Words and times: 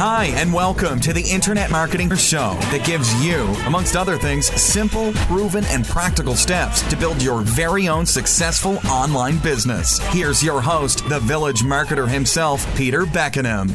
Hi, 0.00 0.26
and 0.36 0.52
welcome 0.52 1.00
to 1.00 1.12
the 1.12 1.28
Internet 1.28 1.72
Marketing 1.72 2.14
Show 2.14 2.56
that 2.70 2.86
gives 2.86 3.12
you, 3.20 3.46
amongst 3.66 3.96
other 3.96 4.16
things, 4.16 4.46
simple, 4.46 5.12
proven, 5.26 5.64
and 5.64 5.84
practical 5.84 6.36
steps 6.36 6.82
to 6.88 6.96
build 6.96 7.20
your 7.20 7.40
very 7.40 7.88
own 7.88 8.06
successful 8.06 8.78
online 8.88 9.38
business. 9.38 9.98
Here's 10.12 10.40
your 10.40 10.60
host, 10.60 11.08
the 11.08 11.18
village 11.18 11.62
marketer 11.62 12.06
himself, 12.06 12.64
Peter 12.76 13.06
Beckenham. 13.06 13.70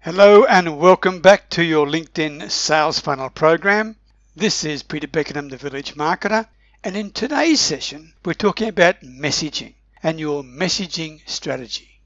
Hello, 0.00 0.44
and 0.44 0.78
welcome 0.78 1.22
back 1.22 1.48
to 1.48 1.64
your 1.64 1.86
LinkedIn 1.86 2.50
Sales 2.50 3.00
Funnel 3.00 3.30
program. 3.30 3.96
This 4.36 4.64
is 4.66 4.82
Peter 4.82 5.08
Beckenham, 5.08 5.48
the 5.48 5.56
village 5.56 5.94
marketer, 5.94 6.46
and 6.84 6.94
in 6.94 7.10
today's 7.10 7.62
session, 7.62 8.12
we're 8.22 8.34
talking 8.34 8.68
about 8.68 9.00
messaging 9.00 9.72
and 10.02 10.18
your 10.18 10.42
messaging 10.42 11.20
strategy. 11.26 12.00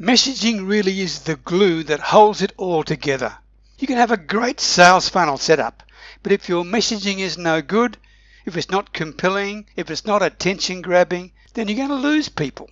Messaging 0.00 0.68
really 0.68 1.00
is 1.00 1.20
the 1.20 1.36
glue 1.36 1.82
that 1.84 2.00
holds 2.00 2.42
it 2.42 2.52
all 2.56 2.82
together. 2.82 3.38
You 3.78 3.86
can 3.86 3.96
have 3.96 4.10
a 4.10 4.16
great 4.16 4.60
sales 4.60 5.08
funnel 5.08 5.38
set 5.38 5.60
up, 5.60 5.82
but 6.22 6.32
if 6.32 6.48
your 6.48 6.64
messaging 6.64 7.18
is 7.18 7.38
no 7.38 7.62
good, 7.62 7.96
if 8.44 8.56
it's 8.56 8.70
not 8.70 8.92
compelling, 8.92 9.66
if 9.76 9.90
it's 9.90 10.04
not 10.04 10.22
attention 10.22 10.82
grabbing, 10.82 11.32
then 11.54 11.68
you're 11.68 11.76
going 11.76 11.88
to 11.88 11.94
lose 11.94 12.28
people. 12.28 12.68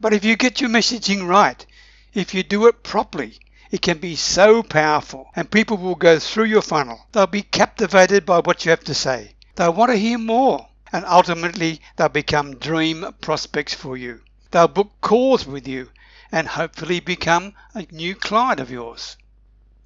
But 0.00 0.14
if 0.14 0.24
you 0.24 0.36
get 0.36 0.60
your 0.60 0.70
messaging 0.70 1.26
right, 1.26 1.66
if 2.14 2.32
you 2.32 2.42
do 2.42 2.66
it 2.66 2.82
properly, 2.82 3.38
it 3.70 3.82
can 3.82 3.98
be 3.98 4.16
so 4.16 4.62
powerful 4.62 5.28
and 5.36 5.50
people 5.50 5.76
will 5.76 5.96
go 5.96 6.18
through 6.18 6.44
your 6.44 6.62
funnel. 6.62 7.06
They'll 7.12 7.26
be 7.26 7.42
captivated 7.42 8.24
by 8.24 8.38
what 8.38 8.64
you 8.64 8.70
have 8.70 8.84
to 8.84 8.94
say. 8.94 9.34
They'll 9.56 9.72
want 9.72 9.90
to 9.90 9.98
hear 9.98 10.18
more 10.18 10.67
and 10.92 11.04
ultimately 11.04 11.80
they'll 11.96 12.08
become 12.08 12.56
dream 12.56 13.14
prospects 13.20 13.74
for 13.74 13.96
you. 13.96 14.22
They'll 14.50 14.68
book 14.68 14.92
calls 15.00 15.46
with 15.46 15.68
you 15.68 15.90
and 16.32 16.48
hopefully 16.48 17.00
become 17.00 17.54
a 17.74 17.86
new 17.90 18.14
client 18.14 18.60
of 18.60 18.70
yours. 18.70 19.16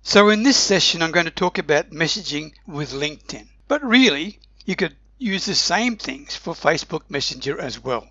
So 0.03 0.29
in 0.29 0.43
this 0.43 0.57
session, 0.57 1.03
I'm 1.03 1.13
going 1.13 1.27
to 1.27 1.31
talk 1.31 1.59
about 1.59 1.91
messaging 1.91 2.55
with 2.67 2.93
LinkedIn. 2.93 3.47
But 3.69 3.85
really, 3.85 4.41
you 4.65 4.77
could 4.77 4.97
use 5.19 5.45
the 5.45 5.55
same 5.55 5.97
things 5.97 6.35
for 6.35 6.55
Facebook 6.55 7.03
Messenger 7.09 7.61
as 7.61 7.79
well. 7.79 8.09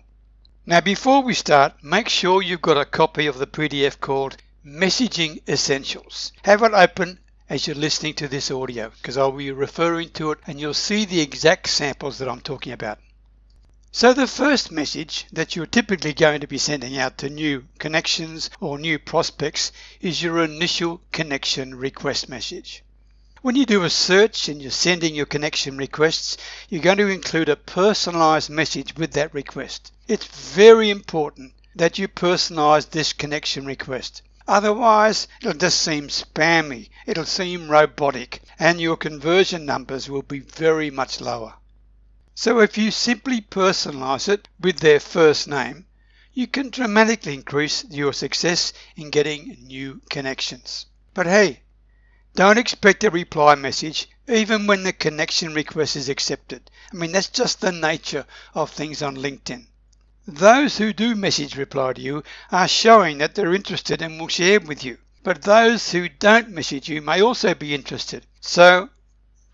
Now, 0.64 0.80
before 0.80 1.22
we 1.22 1.34
start, 1.34 1.82
make 1.82 2.08
sure 2.08 2.40
you've 2.40 2.62
got 2.62 2.78
a 2.80 2.84
copy 2.84 3.26
of 3.26 3.38
the 3.38 3.46
PDF 3.46 4.00
called 4.00 4.36
Messaging 4.64 5.46
Essentials. 5.48 6.32
Have 6.44 6.62
it 6.62 6.72
open 6.72 7.18
as 7.48 7.66
you're 7.66 7.76
listening 7.76 8.14
to 8.14 8.28
this 8.28 8.50
audio 8.50 8.90
because 8.90 9.16
I'll 9.16 9.32
be 9.32 9.50
referring 9.50 10.10
to 10.10 10.32
it 10.32 10.38
and 10.46 10.60
you'll 10.60 10.74
see 10.74 11.04
the 11.04 11.20
exact 11.20 11.68
samples 11.68 12.18
that 12.18 12.28
I'm 12.28 12.40
talking 12.40 12.72
about. 12.72 12.98
So 13.94 14.14
the 14.14 14.26
first 14.26 14.72
message 14.72 15.26
that 15.32 15.54
you're 15.54 15.66
typically 15.66 16.14
going 16.14 16.40
to 16.40 16.46
be 16.46 16.56
sending 16.56 16.96
out 16.96 17.18
to 17.18 17.28
new 17.28 17.66
connections 17.78 18.48
or 18.58 18.78
new 18.78 18.98
prospects 18.98 19.70
is 20.00 20.22
your 20.22 20.42
initial 20.42 21.02
connection 21.12 21.74
request 21.74 22.28
message. 22.28 22.82
When 23.42 23.56
you 23.56 23.66
do 23.66 23.82
a 23.82 23.90
search 23.90 24.48
and 24.48 24.62
you're 24.62 24.70
sending 24.70 25.14
your 25.14 25.26
connection 25.26 25.76
requests, 25.76 26.38
you're 26.70 26.80
going 26.80 26.98
to 26.98 27.08
include 27.08 27.48
a 27.48 27.56
personalized 27.56 28.48
message 28.48 28.96
with 28.96 29.12
that 29.12 29.34
request. 29.34 29.92
It's 30.08 30.26
very 30.26 30.88
important 30.88 31.52
that 31.74 31.98
you 31.98 32.08
personalize 32.08 32.88
this 32.88 33.12
connection 33.12 33.66
request. 33.66 34.22
Otherwise, 34.52 35.28
it'll 35.40 35.54
just 35.54 35.80
seem 35.80 36.08
spammy, 36.08 36.90
it'll 37.06 37.24
seem 37.24 37.70
robotic, 37.70 38.42
and 38.58 38.78
your 38.82 38.98
conversion 38.98 39.64
numbers 39.64 40.10
will 40.10 40.20
be 40.20 40.40
very 40.40 40.90
much 40.90 41.22
lower. 41.22 41.54
So 42.34 42.60
if 42.60 42.76
you 42.76 42.90
simply 42.90 43.40
personalize 43.40 44.28
it 44.28 44.48
with 44.60 44.80
their 44.80 45.00
first 45.00 45.48
name, 45.48 45.86
you 46.34 46.46
can 46.46 46.68
dramatically 46.68 47.32
increase 47.32 47.86
your 47.88 48.12
success 48.12 48.74
in 48.94 49.08
getting 49.08 49.56
new 49.62 50.02
connections. 50.10 50.84
But 51.14 51.24
hey, 51.24 51.62
don't 52.34 52.58
expect 52.58 53.04
a 53.04 53.10
reply 53.10 53.54
message 53.54 54.06
even 54.28 54.66
when 54.66 54.82
the 54.82 54.92
connection 54.92 55.54
request 55.54 55.96
is 55.96 56.10
accepted. 56.10 56.70
I 56.92 56.96
mean, 56.96 57.12
that's 57.12 57.30
just 57.30 57.62
the 57.62 57.72
nature 57.72 58.26
of 58.52 58.70
things 58.70 59.00
on 59.00 59.16
LinkedIn. 59.16 59.68
Those 60.26 60.78
who 60.78 60.92
do 60.92 61.16
message 61.16 61.56
reply 61.56 61.94
to 61.94 62.00
you 62.00 62.22
are 62.52 62.68
showing 62.68 63.18
that 63.18 63.34
they're 63.34 63.54
interested 63.54 64.00
and 64.02 64.20
will 64.20 64.28
share 64.28 64.60
with 64.60 64.84
you. 64.84 64.98
But 65.24 65.42
those 65.42 65.90
who 65.90 66.08
don't 66.08 66.50
message 66.50 66.88
you 66.88 67.02
may 67.02 67.20
also 67.20 67.54
be 67.54 67.74
interested. 67.74 68.24
So 68.40 68.88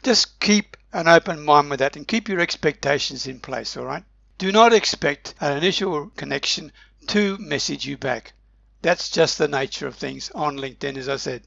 just 0.02 0.40
keep 0.40 0.76
an 0.92 1.08
open 1.08 1.44
mind 1.44 1.70
with 1.70 1.78
that 1.78 1.96
and 1.96 2.06
keep 2.06 2.28
your 2.28 2.40
expectations 2.40 3.26
in 3.26 3.40
place, 3.40 3.76
all 3.76 3.84
right? 3.84 4.04
Do 4.36 4.52
not 4.52 4.72
expect 4.72 5.34
an 5.40 5.56
initial 5.56 6.10
connection 6.16 6.72
to 7.08 7.38
message 7.38 7.86
you 7.86 7.96
back. 7.96 8.34
That's 8.82 9.08
just 9.08 9.38
the 9.38 9.48
nature 9.48 9.86
of 9.86 9.96
things 9.96 10.30
on 10.34 10.58
LinkedIn, 10.58 10.96
as 10.96 11.08
I 11.08 11.16
said. 11.16 11.42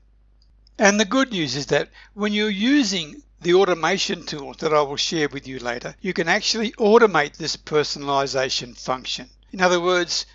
And 0.80 1.00
the 1.00 1.06
good 1.06 1.32
news 1.32 1.56
is 1.56 1.68
that 1.68 1.90
when 2.14 2.34
you're 2.34 2.50
using 2.50 3.22
the 3.41 3.56
automation 3.56 4.24
tools 4.24 4.57
that 4.57 4.72
I 4.72 4.84
will 4.84 4.97
share 4.97 5.28
with 5.28 5.47
you 5.47 5.57
later, 5.57 5.96
you 6.00 6.13
can 6.13 6.28
actually 6.28 6.74
automate 6.74 7.38
this 7.38 7.57
personalization 7.57 8.78
function. 8.78 9.31
In 9.52 9.62
other 9.62 9.81
words, 9.81 10.28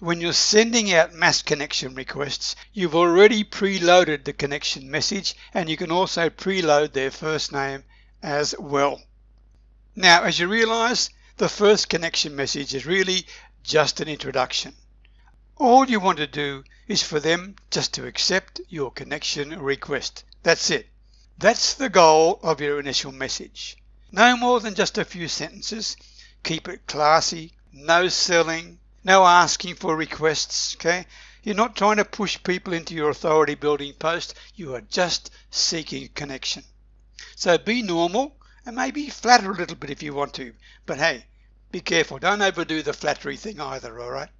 when 0.00 0.22
you're 0.22 0.32
sending 0.32 0.90
out 0.90 1.12
mass 1.12 1.42
connection 1.42 1.94
requests, 1.94 2.56
you've 2.72 2.94
already 2.94 3.44
preloaded 3.44 4.24
the 4.24 4.32
connection 4.32 4.90
message 4.90 5.36
and 5.52 5.68
you 5.68 5.76
can 5.76 5.90
also 5.90 6.30
preload 6.30 6.92
their 6.94 7.10
first 7.10 7.52
name 7.52 7.84
as 8.22 8.54
well. 8.58 9.02
Now, 9.94 10.22
as 10.22 10.38
you 10.38 10.48
realize, 10.48 11.10
the 11.36 11.50
first 11.50 11.90
connection 11.90 12.34
message 12.34 12.74
is 12.74 12.86
really 12.86 13.26
just 13.62 14.00
an 14.00 14.08
introduction. 14.08 14.74
All 15.56 15.84
you 15.84 16.00
want 16.00 16.16
to 16.16 16.26
do 16.26 16.64
is 16.88 17.02
for 17.02 17.20
them 17.20 17.56
just 17.70 17.92
to 17.94 18.06
accept 18.06 18.62
your 18.70 18.90
connection 18.90 19.60
request. 19.60 20.24
That's 20.42 20.70
it. 20.70 20.88
That's 21.36 21.74
the 21.74 21.88
goal 21.88 22.38
of 22.42 22.60
your 22.60 22.78
initial 22.78 23.10
message. 23.10 23.76
No 24.12 24.36
more 24.36 24.60
than 24.60 24.74
just 24.74 24.98
a 24.98 25.04
few 25.04 25.26
sentences. 25.26 25.96
Keep 26.44 26.68
it 26.68 26.86
classy, 26.86 27.52
no 27.72 28.08
selling, 28.08 28.78
no 29.02 29.24
asking 29.24 29.74
for 29.74 29.96
requests, 29.96 30.76
okay? 30.76 31.06
You're 31.42 31.54
not 31.54 31.76
trying 31.76 31.96
to 31.96 32.04
push 32.04 32.42
people 32.42 32.72
into 32.72 32.94
your 32.94 33.10
authority 33.10 33.54
building 33.54 33.92
post, 33.94 34.34
you 34.54 34.74
are 34.74 34.80
just 34.80 35.30
seeking 35.50 36.08
connection. 36.08 36.64
So 37.34 37.58
be 37.58 37.82
normal 37.82 38.36
and 38.64 38.76
maybe 38.76 39.10
flatter 39.10 39.50
a 39.50 39.54
little 39.56 39.76
bit 39.76 39.90
if 39.90 40.02
you 40.02 40.14
want 40.14 40.34
to, 40.34 40.54
but 40.86 40.98
hey, 40.98 41.26
be 41.72 41.80
careful, 41.80 42.18
don't 42.18 42.40
overdo 42.40 42.82
the 42.82 42.92
flattery 42.92 43.36
thing 43.36 43.60
either, 43.60 44.00
alright? 44.00 44.30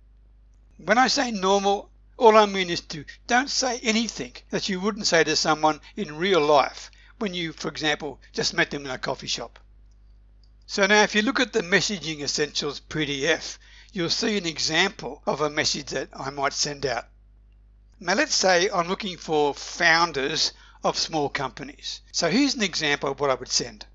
When 0.79 0.99
I 0.99 1.09
say 1.09 1.31
normal, 1.31 1.91
all 2.17 2.37
I 2.37 2.47
mean 2.47 2.71
is 2.71 2.81
to 2.83 3.05
don't 3.27 3.51
say 3.51 3.79
anything 3.81 4.33
that 4.51 4.69
you 4.69 4.81
wouldn't 4.81 5.07
say 5.07 5.25
to 5.25 5.37
someone 5.37 5.81
in 5.97 6.17
real 6.17 6.41
life 6.41 6.91
when 7.19 7.35
you, 7.35 7.53
for 7.53 7.69
example, 7.69 8.21
just 8.33 8.55
met 8.55 8.71
them 8.71 8.85
in 8.85 8.91
a 8.91 8.99
coffee 8.99 9.27
shop. 9.27 9.59
So 10.67 10.87
now 10.87 11.03
if 11.03 11.15
you 11.15 11.23
look 11.23 11.41
at 11.41 11.53
the 11.53 11.63
Messaging 11.63 12.21
Essentials 12.21 12.81
PDF, 12.81 13.59
you'll 13.93 14.11
see 14.11 14.37
an 14.39 14.47
example 14.47 15.23
of 15.27 15.41
a 15.41 15.51
message 15.51 15.87
that 15.87 16.09
I 16.13 16.31
might 16.31 16.53
send 16.53 16.87
out. 16.87 17.07
Now 18.01 18.15
let's 18.15 18.35
say 18.35 18.71
I'm 18.71 18.89
looking 18.89 19.17
for 19.17 19.55
founders 19.55 20.53
of 20.83 20.99
small 20.99 21.29
companies. 21.29 22.01
So 22.13 22.31
here's 22.31 22.55
an 22.55 22.63
example 22.63 23.11
of 23.11 23.21
what 23.21 23.31
I 23.31 23.35
would 23.35 23.51
send. 23.51 23.87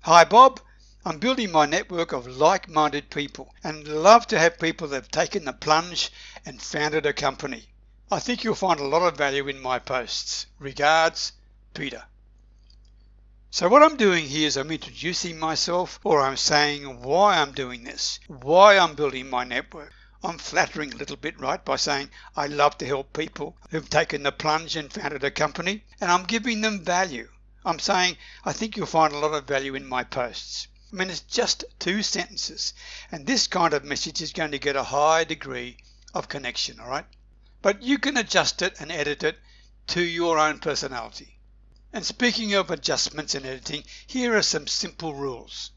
Hi 0.00 0.24
Bob, 0.24 0.60
I'm 1.06 1.18
building 1.18 1.52
my 1.52 1.66
network 1.66 2.12
of 2.12 2.26
like-minded 2.26 3.10
people 3.10 3.54
and 3.62 3.86
love 3.86 4.26
to 4.28 4.38
have 4.38 4.58
people 4.58 4.88
that 4.88 4.96
have 4.96 5.10
taken 5.10 5.44
the 5.44 5.52
plunge 5.52 6.10
and 6.46 6.62
founded 6.62 7.04
a 7.04 7.12
company. 7.12 7.68
I 8.10 8.20
think 8.20 8.42
you'll 8.42 8.54
find 8.54 8.80
a 8.80 8.86
lot 8.86 9.02
of 9.02 9.18
value 9.18 9.46
in 9.46 9.60
my 9.60 9.78
posts. 9.78 10.46
Regards, 10.58 11.32
Peter. 11.74 12.04
So 13.50 13.68
what 13.68 13.82
I'm 13.82 13.98
doing 13.98 14.24
here 14.24 14.46
is 14.46 14.56
I'm 14.56 14.70
introducing 14.70 15.38
myself 15.38 16.00
or 16.04 16.22
I'm 16.22 16.38
saying 16.38 17.02
why 17.02 17.36
I'm 17.36 17.52
doing 17.52 17.84
this, 17.84 18.18
why 18.26 18.78
I'm 18.78 18.94
building 18.94 19.28
my 19.28 19.44
network. 19.44 19.92
I'm 20.22 20.38
flattering 20.38 20.94
a 20.94 20.96
little 20.96 21.16
bit, 21.16 21.38
right, 21.38 21.62
by 21.62 21.76
saying 21.76 22.08
I 22.34 22.46
love 22.46 22.78
to 22.78 22.86
help 22.86 23.12
people 23.12 23.58
who've 23.68 23.90
taken 23.90 24.22
the 24.22 24.32
plunge 24.32 24.74
and 24.74 24.90
founded 24.90 25.22
a 25.22 25.30
company 25.30 25.84
and 26.00 26.10
I'm 26.10 26.24
giving 26.24 26.62
them 26.62 26.82
value. 26.82 27.28
I'm 27.62 27.78
saying 27.78 28.16
I 28.42 28.54
think 28.54 28.74
you'll 28.74 28.86
find 28.86 29.12
a 29.12 29.18
lot 29.18 29.34
of 29.34 29.46
value 29.46 29.74
in 29.74 29.86
my 29.86 30.02
posts. 30.02 30.68
I 30.94 30.96
mean, 30.96 31.10
it's 31.10 31.22
just 31.22 31.64
two 31.80 32.04
sentences. 32.04 32.72
And 33.10 33.26
this 33.26 33.48
kind 33.48 33.74
of 33.74 33.84
message 33.84 34.22
is 34.22 34.32
going 34.32 34.52
to 34.52 34.60
get 34.60 34.76
a 34.76 34.84
high 34.84 35.24
degree 35.24 35.78
of 36.14 36.28
connection, 36.28 36.78
all 36.78 36.86
right? 36.88 37.04
But 37.62 37.82
you 37.82 37.98
can 37.98 38.16
adjust 38.16 38.62
it 38.62 38.80
and 38.80 38.92
edit 38.92 39.24
it 39.24 39.36
to 39.88 40.00
your 40.00 40.38
own 40.38 40.60
personality. 40.60 41.40
And 41.92 42.06
speaking 42.06 42.54
of 42.54 42.70
adjustments 42.70 43.34
and 43.34 43.44
editing, 43.44 43.82
here 44.06 44.36
are 44.36 44.42
some 44.42 44.68
simple 44.68 45.14
rules. 45.14 45.72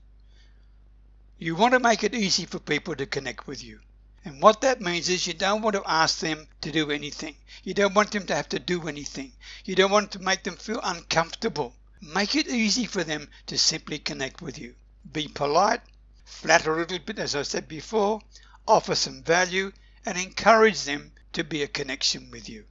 You 1.39 1.55
want 1.55 1.73
to 1.73 1.79
make 1.79 2.03
it 2.03 2.13
easy 2.13 2.45
for 2.45 2.59
people 2.59 2.95
to 2.95 3.07
connect 3.07 3.47
with 3.47 3.63
you. 3.63 3.79
And 4.23 4.39
what 4.39 4.61
that 4.61 4.81
means 4.81 5.09
is 5.09 5.25
you 5.25 5.33
don't 5.33 5.63
want 5.63 5.77
to 5.77 5.83
ask 5.89 6.19
them 6.19 6.47
to 6.61 6.71
do 6.71 6.91
anything. 6.91 7.35
You 7.63 7.73
don't 7.73 7.95
want 7.95 8.11
them 8.11 8.27
to 8.27 8.35
have 8.35 8.49
to 8.49 8.59
do 8.59 8.87
anything. 8.87 9.33
You 9.65 9.73
don't 9.73 9.89
want 9.89 10.11
to 10.11 10.19
make 10.19 10.43
them 10.43 10.57
feel 10.57 10.79
uncomfortable. 10.83 11.73
Make 12.01 12.35
it 12.35 12.47
easy 12.47 12.85
for 12.85 13.03
them 13.03 13.31
to 13.47 13.57
simply 13.57 13.97
connect 13.97 14.43
with 14.43 14.59
you 14.59 14.75
be 15.11 15.27
polite, 15.27 15.81
flatter 16.25 16.75
a 16.75 16.79
little 16.79 16.99
bit, 16.99 17.19
as 17.19 17.35
I 17.35 17.43
said 17.43 17.67
before, 17.67 18.21
offer 18.67 18.95
some 18.95 19.23
value, 19.23 19.71
and 20.05 20.17
encourage 20.17 20.83
them 20.83 21.11
to 21.33 21.43
be 21.43 21.63
a 21.63 21.67
connection 21.67 22.31
with 22.31 22.49
you. 22.49 22.65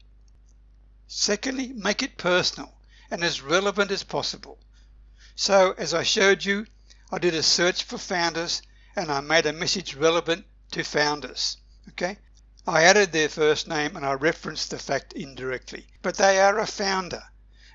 Secondly, 1.07 1.73
make 1.73 2.03
it 2.03 2.19
personal 2.19 2.77
and 3.11 3.23
as 3.23 3.41
relevant 3.41 3.91
as 3.91 4.03
possible. 4.03 4.59
So, 5.35 5.73
as 5.79 5.95
I 5.95 6.03
showed 6.03 6.45
you, 6.45 6.67
I 7.13 7.19
did 7.19 7.35
a 7.35 7.43
search 7.43 7.85
for 7.85 7.99
founders 7.99 8.63
and 8.97 9.13
I 9.13 9.21
made 9.21 9.47
a 9.47 9.53
message 9.53 9.95
relevant 9.95 10.47
to 10.73 10.83
founders. 10.83 11.59
Okay, 11.91 12.19
I 12.67 12.83
added 12.83 13.13
their 13.13 13.29
first 13.29 13.69
name 13.69 13.97
and 13.97 14.05
I 14.05 14.15
referenced 14.15 14.71
the 14.71 14.79
fact 14.79 15.13
indirectly, 15.13 15.87
but 16.03 16.17
they 16.17 16.41
are 16.41 16.59
a 16.59 16.67
founder. 16.67 17.23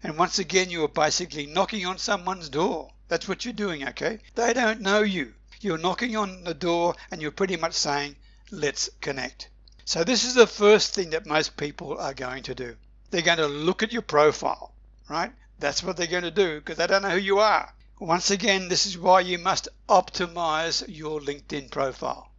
And 0.04 0.18
once 0.18 0.40
again, 0.40 0.70
you 0.70 0.84
are 0.84 0.88
basically 0.88 1.46
knocking 1.46 1.86
on 1.86 1.98
someone's 1.98 2.50
door. 2.50 2.92
That's 3.08 3.28
what 3.28 3.46
you're 3.46 3.54
doing, 3.54 3.88
okay? 3.90 4.20
They 4.36 4.54
don't 4.54 4.82
know 4.82 5.02
you. 5.02 5.34
You're 5.60 5.78
knocking 5.78 6.16
on 6.16 6.44
the 6.44 6.54
door 6.54 6.96
and 7.12 7.22
you're 7.22 7.32
pretty 7.32 7.56
much 7.56 7.74
saying, 7.74 8.16
let's 8.50 8.90
connect. 9.00 9.50
So, 9.86 10.04
this 10.04 10.24
is 10.24 10.34
the 10.34 10.48
first 10.48 10.96
thing 10.96 11.12
that 11.12 11.26
most 11.26 11.56
people 11.56 12.00
are 12.00 12.14
going 12.14 12.44
to 12.44 12.56
do. 12.56 12.78
They're 13.12 13.22
going 13.22 13.38
to 13.38 13.48
look 13.48 13.84
at 13.84 13.94
your 13.94 14.02
profile, 14.02 14.74
right? 15.10 15.34
That's 15.60 15.84
what 15.84 15.98
they're 15.98 16.08
going 16.08 16.24
to 16.24 16.32
do 16.32 16.60
because 16.60 16.78
they 16.78 16.88
don't 16.88 17.04
know 17.04 17.12
who 17.12 17.18
you 17.18 17.40
are. 17.40 17.74
Once 18.00 18.32
again, 18.32 18.70
this 18.70 18.88
is 18.88 18.98
why 18.98 19.20
you 19.20 19.38
must 19.38 19.68
optimize 19.88 20.84
your 20.88 21.20
LinkedIn 21.20 21.70
profile. 21.70 22.32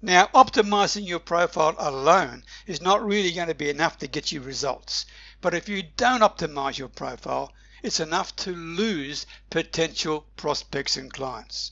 Now, 0.00 0.28
optimizing 0.28 1.06
your 1.06 1.18
profile 1.18 1.74
alone 1.78 2.44
is 2.66 2.80
not 2.80 3.04
really 3.04 3.32
going 3.32 3.48
to 3.48 3.54
be 3.54 3.68
enough 3.68 3.98
to 3.98 4.06
get 4.06 4.30
you 4.30 4.40
results. 4.40 5.04
But 5.46 5.54
if 5.54 5.68
you 5.68 5.84
don't 5.96 6.22
optimize 6.22 6.76
your 6.76 6.88
profile, 6.88 7.52
it's 7.80 8.00
enough 8.00 8.34
to 8.34 8.52
lose 8.52 9.26
potential 9.48 10.26
prospects 10.34 10.96
and 10.96 11.12
clients. 11.12 11.70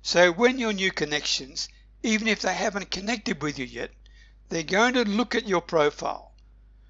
So 0.00 0.32
when 0.32 0.58
your 0.58 0.72
new 0.72 0.90
connections, 0.90 1.68
even 2.02 2.26
if 2.26 2.40
they 2.40 2.54
haven't 2.54 2.90
connected 2.90 3.42
with 3.42 3.58
you 3.58 3.66
yet, 3.66 3.90
they're 4.48 4.62
going 4.62 4.94
to 4.94 5.04
look 5.04 5.34
at 5.34 5.46
your 5.46 5.60
profile 5.60 6.32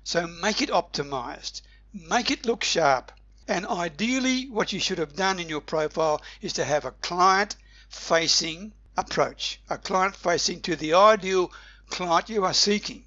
so 0.05 0.29
make 0.29 0.62
it 0.62 0.71
optimized, 0.71 1.62
make 1.93 2.31
it 2.31 2.47
look 2.47 2.62
sharp. 2.62 3.11
And 3.49 3.67
ideally, 3.67 4.49
what 4.49 4.73
you 4.73 4.79
should 4.79 4.99
have 4.99 5.17
done 5.17 5.41
in 5.41 5.49
your 5.49 5.61
profile 5.61 6.23
is 6.41 6.53
to 6.53 6.65
have 6.65 6.85
a 6.85 6.93
client 6.93 7.56
facing 7.89 8.73
approach, 8.97 9.61
a 9.69 9.77
client 9.79 10.15
facing 10.15 10.61
to 10.61 10.77
the 10.77 10.95
ideal 10.95 11.50
client 11.91 12.29
you 12.29 12.45
are 12.45 12.55
seeking. 12.55 13.05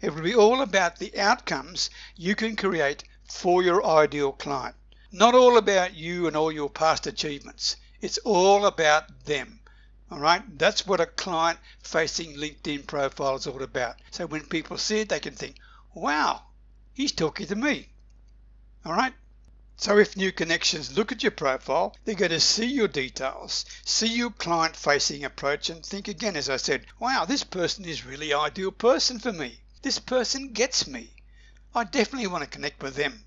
It 0.00 0.14
will 0.14 0.22
be 0.22 0.34
all 0.34 0.60
about 0.60 0.98
the 0.98 1.18
outcomes 1.18 1.88
you 2.16 2.34
can 2.34 2.54
create 2.54 3.04
for 3.24 3.62
your 3.62 3.82
ideal 3.84 4.32
client. 4.32 4.76
Not 5.10 5.34
all 5.34 5.56
about 5.56 5.94
you 5.94 6.26
and 6.26 6.36
all 6.36 6.52
your 6.52 6.68
past 6.68 7.06
achievements. 7.06 7.76
It's 8.02 8.18
all 8.18 8.66
about 8.66 9.24
them. 9.24 9.60
All 10.10 10.18
right, 10.18 10.42
that's 10.58 10.86
what 10.86 11.00
a 11.00 11.06
client 11.06 11.58
facing 11.82 12.34
LinkedIn 12.36 12.86
profile 12.86 13.36
is 13.36 13.46
all 13.46 13.62
about. 13.62 13.96
So 14.10 14.26
when 14.26 14.42
people 14.42 14.76
see 14.76 15.00
it, 15.00 15.08
they 15.08 15.18
can 15.18 15.34
think, 15.34 15.56
wow, 15.94 16.42
he's 16.92 17.12
talking 17.12 17.46
to 17.46 17.56
me. 17.56 17.88
All 18.84 18.92
right. 18.92 19.14
So 19.78 19.98
if 19.98 20.16
new 20.16 20.30
connections 20.30 20.96
look 20.96 21.10
at 21.10 21.22
your 21.22 21.32
profile, 21.32 21.96
they're 22.04 22.14
going 22.14 22.30
to 22.30 22.40
see 22.40 22.66
your 22.66 22.88
details, 22.88 23.64
see 23.84 24.14
your 24.14 24.30
client 24.30 24.76
facing 24.76 25.24
approach 25.24 25.70
and 25.70 25.84
think 25.84 26.06
again, 26.06 26.36
as 26.36 26.48
I 26.48 26.58
said, 26.58 26.86
wow, 27.00 27.24
this 27.24 27.44
person 27.44 27.84
is 27.84 28.04
really 28.04 28.32
ideal 28.32 28.72
person 28.72 29.18
for 29.18 29.32
me. 29.32 29.60
This 29.86 30.00
person 30.00 30.48
gets 30.48 30.88
me. 30.88 31.14
I 31.72 31.84
definitely 31.84 32.26
want 32.26 32.42
to 32.42 32.50
connect 32.50 32.82
with 32.82 32.96
them. 32.96 33.24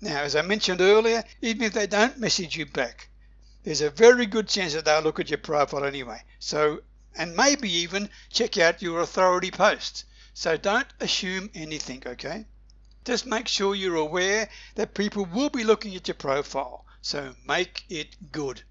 Now, 0.00 0.22
as 0.22 0.34
I 0.34 0.40
mentioned 0.40 0.80
earlier, 0.80 1.22
even 1.42 1.64
if 1.64 1.74
they 1.74 1.86
don't 1.86 2.16
message 2.16 2.56
you 2.56 2.64
back, 2.64 3.10
there's 3.62 3.82
a 3.82 3.90
very 3.90 4.24
good 4.24 4.48
chance 4.48 4.72
that 4.72 4.86
they'll 4.86 5.02
look 5.02 5.20
at 5.20 5.28
your 5.28 5.36
profile 5.36 5.84
anyway. 5.84 6.24
So, 6.38 6.80
and 7.14 7.36
maybe 7.36 7.70
even 7.70 8.08
check 8.30 8.56
out 8.56 8.80
your 8.80 9.02
authority 9.02 9.50
posts. 9.50 10.06
So 10.32 10.56
don't 10.56 10.88
assume 10.98 11.50
anything, 11.54 12.04
okay? 12.06 12.46
Just 13.04 13.26
make 13.26 13.46
sure 13.46 13.74
you're 13.74 13.96
aware 13.96 14.48
that 14.76 14.94
people 14.94 15.26
will 15.26 15.50
be 15.50 15.64
looking 15.64 15.94
at 15.94 16.08
your 16.08 16.14
profile. 16.14 16.86
So 17.02 17.34
make 17.46 17.84
it 17.90 18.32
good. 18.32 18.62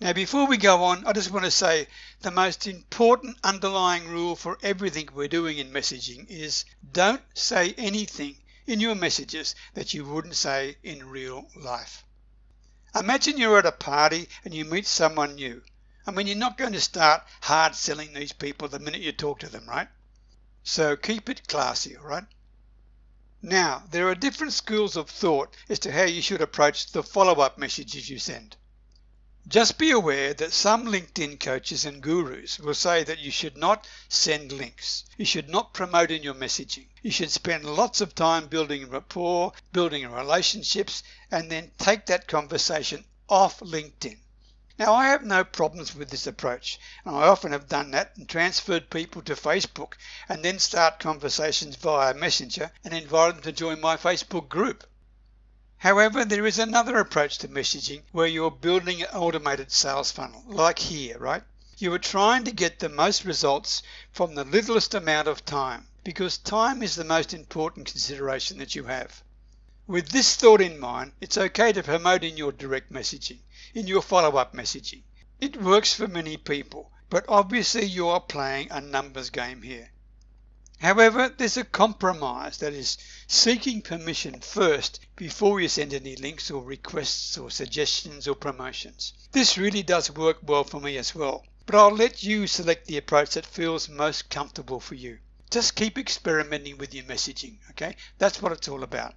Now, 0.00 0.12
before 0.12 0.46
we 0.46 0.58
go 0.58 0.84
on, 0.84 1.04
I 1.08 1.12
just 1.12 1.32
want 1.32 1.44
to 1.44 1.50
say 1.50 1.88
the 2.20 2.30
most 2.30 2.68
important 2.68 3.36
underlying 3.42 4.06
rule 4.06 4.36
for 4.36 4.56
everything 4.62 5.08
we're 5.12 5.26
doing 5.26 5.58
in 5.58 5.72
messaging 5.72 6.30
is 6.30 6.64
don't 6.92 7.22
say 7.34 7.74
anything 7.76 8.36
in 8.64 8.78
your 8.78 8.94
messages 8.94 9.56
that 9.74 9.94
you 9.94 10.04
wouldn't 10.04 10.36
say 10.36 10.76
in 10.84 11.08
real 11.08 11.50
life. 11.56 12.04
Imagine 12.94 13.38
you're 13.38 13.58
at 13.58 13.66
a 13.66 13.72
party 13.72 14.28
and 14.44 14.54
you 14.54 14.64
meet 14.64 14.86
someone 14.86 15.34
new. 15.34 15.62
I 16.06 16.12
mean, 16.12 16.28
you're 16.28 16.36
not 16.36 16.58
going 16.58 16.74
to 16.74 16.80
start 16.80 17.24
hard 17.40 17.74
selling 17.74 18.12
these 18.12 18.32
people 18.32 18.68
the 18.68 18.78
minute 18.78 19.00
you 19.00 19.10
talk 19.10 19.40
to 19.40 19.48
them, 19.48 19.66
right? 19.66 19.88
So 20.62 20.96
keep 20.96 21.28
it 21.28 21.48
classy, 21.48 21.96
all 21.96 22.06
right? 22.06 22.26
Now, 23.42 23.82
there 23.90 24.08
are 24.08 24.14
different 24.14 24.52
schools 24.52 24.96
of 24.96 25.10
thought 25.10 25.56
as 25.68 25.80
to 25.80 25.90
how 25.90 26.04
you 26.04 26.22
should 26.22 26.40
approach 26.40 26.92
the 26.92 27.02
follow-up 27.02 27.58
messages 27.58 28.08
you 28.08 28.20
send. 28.20 28.56
Just 29.48 29.78
be 29.78 29.90
aware 29.90 30.34
that 30.34 30.52
some 30.52 30.84
LinkedIn 30.84 31.40
coaches 31.40 31.86
and 31.86 32.02
gurus 32.02 32.58
will 32.58 32.74
say 32.74 33.02
that 33.04 33.18
you 33.18 33.30
should 33.30 33.56
not 33.56 33.88
send 34.06 34.52
links. 34.52 35.04
You 35.16 35.24
should 35.24 35.48
not 35.48 35.72
promote 35.72 36.10
in 36.10 36.22
your 36.22 36.34
messaging. 36.34 36.88
You 37.00 37.10
should 37.10 37.30
spend 37.30 37.64
lots 37.64 38.02
of 38.02 38.14
time 38.14 38.48
building 38.48 38.90
rapport, 38.90 39.54
building 39.72 40.06
relationships, 40.10 41.02
and 41.30 41.50
then 41.50 41.70
take 41.78 42.04
that 42.06 42.28
conversation 42.28 43.06
off 43.26 43.60
LinkedIn. 43.60 44.18
Now, 44.78 44.92
I 44.92 45.06
have 45.06 45.24
no 45.24 45.44
problems 45.44 45.94
with 45.94 46.10
this 46.10 46.26
approach, 46.26 46.78
and 47.06 47.16
I 47.16 47.28
often 47.28 47.52
have 47.52 47.70
done 47.70 47.92
that 47.92 48.18
and 48.18 48.28
transferred 48.28 48.90
people 48.90 49.22
to 49.22 49.34
Facebook 49.34 49.94
and 50.28 50.44
then 50.44 50.58
start 50.58 51.00
conversations 51.00 51.74
via 51.76 52.12
Messenger 52.12 52.70
and 52.84 52.92
invite 52.92 53.32
them 53.36 53.42
to 53.44 53.52
join 53.52 53.80
my 53.80 53.96
Facebook 53.96 54.50
group. 54.50 54.86
However, 55.78 56.24
there 56.24 56.46
is 56.46 56.58
another 56.58 56.98
approach 56.98 57.38
to 57.38 57.48
messaging 57.48 58.02
where 58.12 58.26
you're 58.26 58.50
building 58.50 59.02
an 59.02 59.08
automated 59.08 59.72
sales 59.72 60.10
funnel, 60.10 60.42
like 60.46 60.78
here, 60.78 61.18
right? 61.18 61.42
You 61.78 61.92
are 61.94 61.98
trying 61.98 62.44
to 62.44 62.52
get 62.52 62.78
the 62.78 62.88
most 62.88 63.24
results 63.24 63.82
from 64.12 64.34
the 64.34 64.44
littlest 64.44 64.94
amount 64.94 65.28
of 65.28 65.44
time 65.44 65.86
because 66.04 66.38
time 66.38 66.82
is 66.82 66.96
the 66.96 67.04
most 67.04 67.32
important 67.32 67.86
consideration 67.86 68.58
that 68.58 68.74
you 68.74 68.84
have. 68.84 69.22
With 69.86 70.08
this 70.10 70.36
thought 70.36 70.60
in 70.60 70.78
mind, 70.78 71.12
it's 71.20 71.38
okay 71.38 71.72
to 71.72 71.82
promote 71.82 72.24
in 72.24 72.36
your 72.36 72.52
direct 72.52 72.92
messaging 72.92 73.38
in 73.74 73.86
your 73.86 74.00
follow-up 74.00 74.54
messaging. 74.54 75.02
It 75.40 75.62
works 75.62 75.92
for 75.92 76.08
many 76.08 76.38
people, 76.38 76.90
but 77.10 77.24
obviously 77.28 77.84
you 77.84 78.08
are 78.08 78.20
playing 78.20 78.70
a 78.70 78.80
numbers 78.80 79.28
game 79.28 79.60
here. 79.60 79.90
However, 80.80 81.28
there's 81.28 81.56
a 81.56 81.64
compromise 81.64 82.58
that 82.58 82.72
is 82.72 82.98
seeking 83.26 83.82
permission 83.82 84.40
first 84.40 85.00
before 85.16 85.60
you 85.60 85.68
send 85.68 85.92
any 85.92 86.14
links 86.14 86.52
or 86.52 86.62
requests 86.62 87.36
or 87.36 87.50
suggestions 87.50 88.28
or 88.28 88.36
promotions. 88.36 89.12
This 89.32 89.58
really 89.58 89.82
does 89.82 90.08
work 90.08 90.38
well 90.42 90.62
for 90.62 90.80
me 90.80 90.96
as 90.96 91.16
well, 91.16 91.44
but 91.66 91.74
I'll 91.74 91.90
let 91.90 92.22
you 92.22 92.46
select 92.46 92.86
the 92.86 92.96
approach 92.96 93.30
that 93.30 93.44
feels 93.44 93.88
most 93.88 94.30
comfortable 94.30 94.78
for 94.78 94.94
you. 94.94 95.18
Just 95.50 95.74
keep 95.74 95.98
experimenting 95.98 96.78
with 96.78 96.94
your 96.94 97.04
messaging, 97.04 97.56
okay? 97.70 97.96
That's 98.18 98.40
what 98.40 98.52
it's 98.52 98.68
all 98.68 98.84
about. 98.84 99.14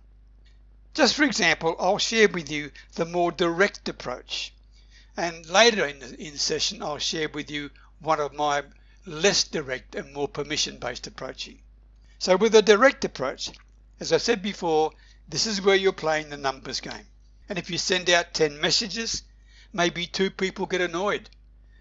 Just 0.96 1.14
for 1.14 1.24
example, 1.24 1.76
I'll 1.80 2.00
share 2.00 2.28
with 2.28 2.50
you 2.50 2.72
the 2.96 3.06
more 3.06 3.32
direct 3.32 3.88
approach. 3.88 4.52
And 5.16 5.46
later 5.46 5.86
in 5.86 6.00
the, 6.00 6.20
in 6.20 6.38
session, 6.38 6.82
I'll 6.82 6.98
share 6.98 7.30
with 7.30 7.52
you 7.52 7.70
one 8.00 8.20
of 8.20 8.34
my 8.34 8.64
less 9.06 9.44
direct 9.44 9.96
and 9.96 10.14
more 10.14 10.28
permission-based 10.28 11.08
approaching. 11.08 11.60
So 12.20 12.38
with 12.38 12.54
a 12.54 12.62
direct 12.62 13.04
approach, 13.04 13.52
as 14.00 14.14
I 14.14 14.18
said 14.18 14.42
before, 14.42 14.92
this 15.28 15.46
is 15.48 15.62
where 15.62 15.76
you're 15.76 15.92
playing 15.92 16.30
the 16.30 16.38
numbers 16.38 16.80
game. 16.80 17.08
And 17.50 17.58
if 17.58 17.70
you 17.70 17.78
send 17.78 18.10
out 18.10 18.34
10 18.34 18.62
messages, 18.62 19.24
maybe 19.74 20.06
two 20.06 20.30
people 20.30 20.66
get 20.66 20.82
annoyed 20.82 21.30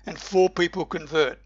and 0.06 0.18
four 0.18 0.48
people 0.48 0.84
convert. 0.84 1.38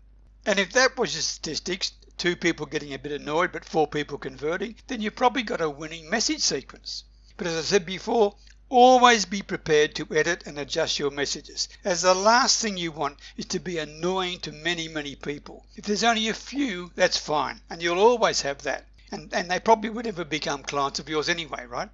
And 0.47 0.59
if 0.59 0.73
that 0.73 0.97
was 0.97 1.15
your 1.15 1.23
statistics, 1.23 1.93
two 2.17 2.37
people 2.37 2.67
getting 2.67 2.95
a 2.95 2.99
bit 2.99 3.13
annoyed 3.13 3.51
but 3.53 3.65
four 3.65 3.87
people 3.89 4.19
converting, 4.19 4.77
then 4.87 5.01
you've 5.01 5.17
probably 5.17 5.43
got 5.43 5.61
a 5.61 5.69
winning 5.69 6.09
message 6.09 6.41
sequence. 6.41 7.05
But 7.37 7.49
as 7.49 7.57
I 7.57 7.63
said 7.63 7.85
before, 7.85 8.37
always 8.75 9.25
be 9.25 9.41
prepared 9.41 9.95
to 9.95 10.09
edit 10.11 10.47
and 10.47 10.59
adjust 10.59 10.99
your 10.99 11.13
messages, 11.13 11.69
as 11.85 12.03
the 12.03 12.13
last 12.13 12.61
thing 12.61 12.77
you 12.77 12.91
want 12.91 13.19
is 13.37 13.47
to 13.47 13.61
be 13.61 13.79
annoying 13.79 14.41
to 14.41 14.51
many, 14.51 14.89
many 14.89 15.15
people. 15.15 15.65
If 15.77 15.85
there's 15.85 16.03
only 16.03 16.29
a 16.29 16.35
few, 16.35 16.91
that's 16.97 17.17
fine, 17.17 17.61
and 17.71 17.81
you'll 17.81 18.01
always 18.01 18.43
have 18.43 18.63
that. 18.63 18.85
And, 19.13 19.33
and 19.33 19.49
they 19.49 19.61
probably 19.61 19.91
would 19.91 20.07
never 20.07 20.25
become 20.25 20.65
clients 20.65 20.99
of 20.99 21.09
yours 21.09 21.29
anyway, 21.29 21.67
right? 21.67 21.89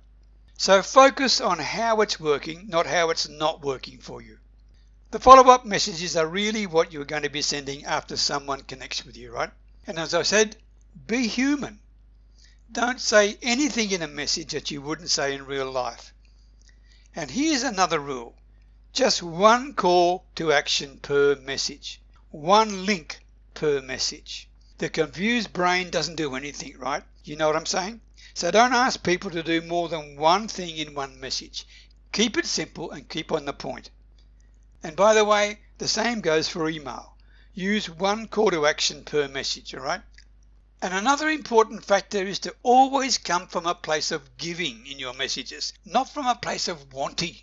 So 0.57 0.83
focus 0.83 1.41
on 1.41 1.59
how 1.59 2.01
it's 2.01 2.19
working, 2.19 2.67
not 2.69 2.87
how 2.87 3.11
it's 3.11 3.29
not 3.29 3.63
working 3.63 3.99
for 3.99 4.23
you. 4.23 4.39
The 5.11 5.19
follow-up 5.19 5.67
messages 5.67 6.17
are 6.17 6.27
really 6.27 6.67
what 6.67 6.93
you're 6.93 7.05
going 7.05 7.25
to 7.25 7.31
be 7.31 7.43
sending 7.43 7.85
after 7.85 8.17
someone 8.17 8.63
connects 8.63 9.05
with 9.05 9.17
you, 9.17 9.33
right? 9.33 9.51
And 9.87 9.99
as 9.99 10.15
I 10.15 10.23
said, 10.23 10.57
be 11.07 11.27
human. 11.27 11.79
Don't 12.73 13.01
say 13.01 13.37
anything 13.43 13.91
in 13.91 14.03
a 14.03 14.09
message 14.09 14.53
that 14.53 14.71
you 14.71 14.81
wouldn't 14.81 15.11
say 15.11 15.35
in 15.35 15.45
real 15.47 15.71
life. 15.71 16.15
And 17.17 17.33
here's 17.33 17.65
another 17.65 17.99
rule. 17.99 18.37
Just 18.93 19.23
one 19.23 19.75
call 19.75 20.25
to 20.37 20.53
action 20.53 20.99
per 20.99 21.35
message. 21.35 22.01
One 22.31 22.87
link 22.87 23.21
per 23.53 23.81
message. 23.81 24.49
The 24.79 24.89
confused 24.89 25.53
brain 25.53 25.91
doesn't 25.91 26.15
do 26.15 26.37
anything, 26.37 26.79
right? 26.79 27.03
You 27.25 27.37
know 27.37 27.49
what 27.49 27.57
I'm 27.57 27.67
saying? 27.67 28.01
So 28.33 28.51
don't 28.51 28.73
ask 28.73 29.03
people 29.03 29.31
to 29.33 29.43
do 29.43 29.61
more 29.61 29.89
than 29.89 30.17
one 30.17 30.47
thing 30.47 30.77
in 30.77 30.95
one 30.95 31.19
message. 31.19 31.67
Keep 32.13 32.39
it 32.39 32.47
simple 32.47 32.93
and 32.93 33.09
keep 33.09 33.33
on 33.33 33.45
the 33.45 33.53
point. 33.53 33.91
And 34.83 34.95
by 34.95 35.13
the 35.13 35.25
way, 35.25 35.61
the 35.79 35.89
same 35.89 36.21
goes 36.21 36.49
for 36.49 36.69
email. 36.69 37.17
Use 37.55 37.91
one 37.91 38.29
call 38.29 38.53
to 38.53 38.67
action 38.67 39.05
per 39.05 39.27
message, 39.27 39.75
alright? 39.75 40.03
And 40.83 40.95
another 40.95 41.29
important 41.29 41.85
factor 41.85 42.25
is 42.25 42.39
to 42.41 42.57
always 42.63 43.19
come 43.19 43.49
from 43.49 43.67
a 43.67 43.75
place 43.75 44.11
of 44.11 44.39
giving 44.39 44.87
in 44.87 44.99
your 44.99 45.13
messages, 45.13 45.75
not 45.85 46.09
from 46.09 46.27
a 46.27 46.35
place 46.35 46.69
of 46.69 46.95
wanting. 46.95 47.37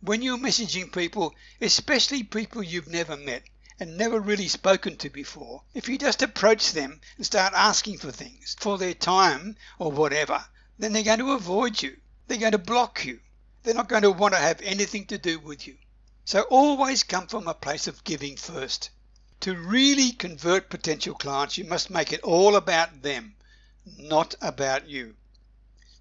When 0.00 0.20
you're 0.20 0.36
messaging 0.36 0.92
people, 0.92 1.32
especially 1.60 2.24
people 2.24 2.62
you've 2.62 2.88
never 2.88 3.16
met, 3.16 3.44
and 3.78 3.96
never 3.96 4.18
really 4.18 4.48
spoken 4.48 4.96
to 4.96 5.10
before, 5.10 5.62
if 5.74 5.88
you 5.88 5.96
just 5.96 6.22
approach 6.22 6.72
them 6.72 7.00
and 7.16 7.24
start 7.24 7.52
asking 7.54 7.98
for 7.98 8.10
things, 8.10 8.56
for 8.58 8.78
their 8.78 8.94
time 8.94 9.56
or 9.78 9.92
whatever, 9.92 10.44
then 10.76 10.92
they're 10.92 11.04
going 11.04 11.20
to 11.20 11.32
avoid 11.32 11.82
you. 11.82 11.96
They're 12.26 12.38
going 12.38 12.52
to 12.52 12.58
block 12.58 13.04
you. 13.04 13.20
They're 13.62 13.74
not 13.74 13.88
going 13.88 14.02
to 14.02 14.10
want 14.10 14.34
to 14.34 14.40
have 14.40 14.60
anything 14.60 15.06
to 15.06 15.18
do 15.18 15.38
with 15.38 15.68
you. 15.68 15.76
So 16.24 16.42
always 16.50 17.04
come 17.04 17.28
from 17.28 17.46
a 17.46 17.54
place 17.54 17.86
of 17.86 18.02
giving 18.02 18.36
first. 18.36 18.90
To 19.44 19.54
really 19.54 20.12
convert 20.12 20.70
potential 20.70 21.14
clients, 21.14 21.58
you 21.58 21.64
must 21.64 21.90
make 21.90 22.14
it 22.14 22.22
all 22.22 22.56
about 22.56 23.02
them, 23.02 23.34
not 23.98 24.34
about 24.40 24.88
you. 24.88 25.16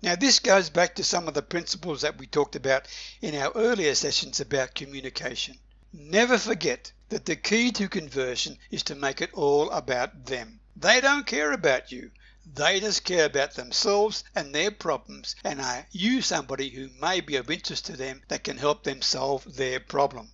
Now, 0.02 0.16
this 0.16 0.40
goes 0.40 0.70
back 0.70 0.96
to 0.96 1.04
some 1.04 1.28
of 1.28 1.34
the 1.34 1.42
principles 1.42 2.00
that 2.04 2.18
we 2.18 2.26
talked 2.26 2.56
about 2.56 2.88
in 3.22 3.36
our 3.36 3.52
earlier 3.54 3.96
sessions 3.96 4.40
about 4.40 4.76
communication. 4.76 5.60
Never 5.92 6.38
forget 6.38 6.94
that 7.10 7.26
the 7.26 7.36
key 7.36 7.74
to 7.74 7.90
conversion 7.90 8.58
is 8.72 8.84
to 8.84 8.96
make 8.96 9.20
it 9.20 9.34
all 9.34 9.70
about 9.72 10.28
them. 10.28 10.62
They 10.78 11.02
don't 11.02 11.28
care 11.28 11.52
about 11.52 11.92
you. 11.92 12.12
They 12.46 12.80
just 12.80 13.04
care 13.04 13.26
about 13.26 13.56
themselves 13.56 14.24
and 14.34 14.56
their 14.56 14.72
problems, 14.72 15.36
and 15.44 15.60
are 15.60 15.86
you 15.92 16.22
somebody 16.22 16.70
who 16.70 16.92
may 17.02 17.20
be 17.20 17.36
of 17.36 17.52
interest 17.52 17.88
to 17.88 17.98
them 17.98 18.22
that 18.30 18.46
can 18.46 18.58
help 18.58 18.84
them 18.84 19.02
solve 19.02 19.58
their 19.58 19.82
problem? 19.82 20.32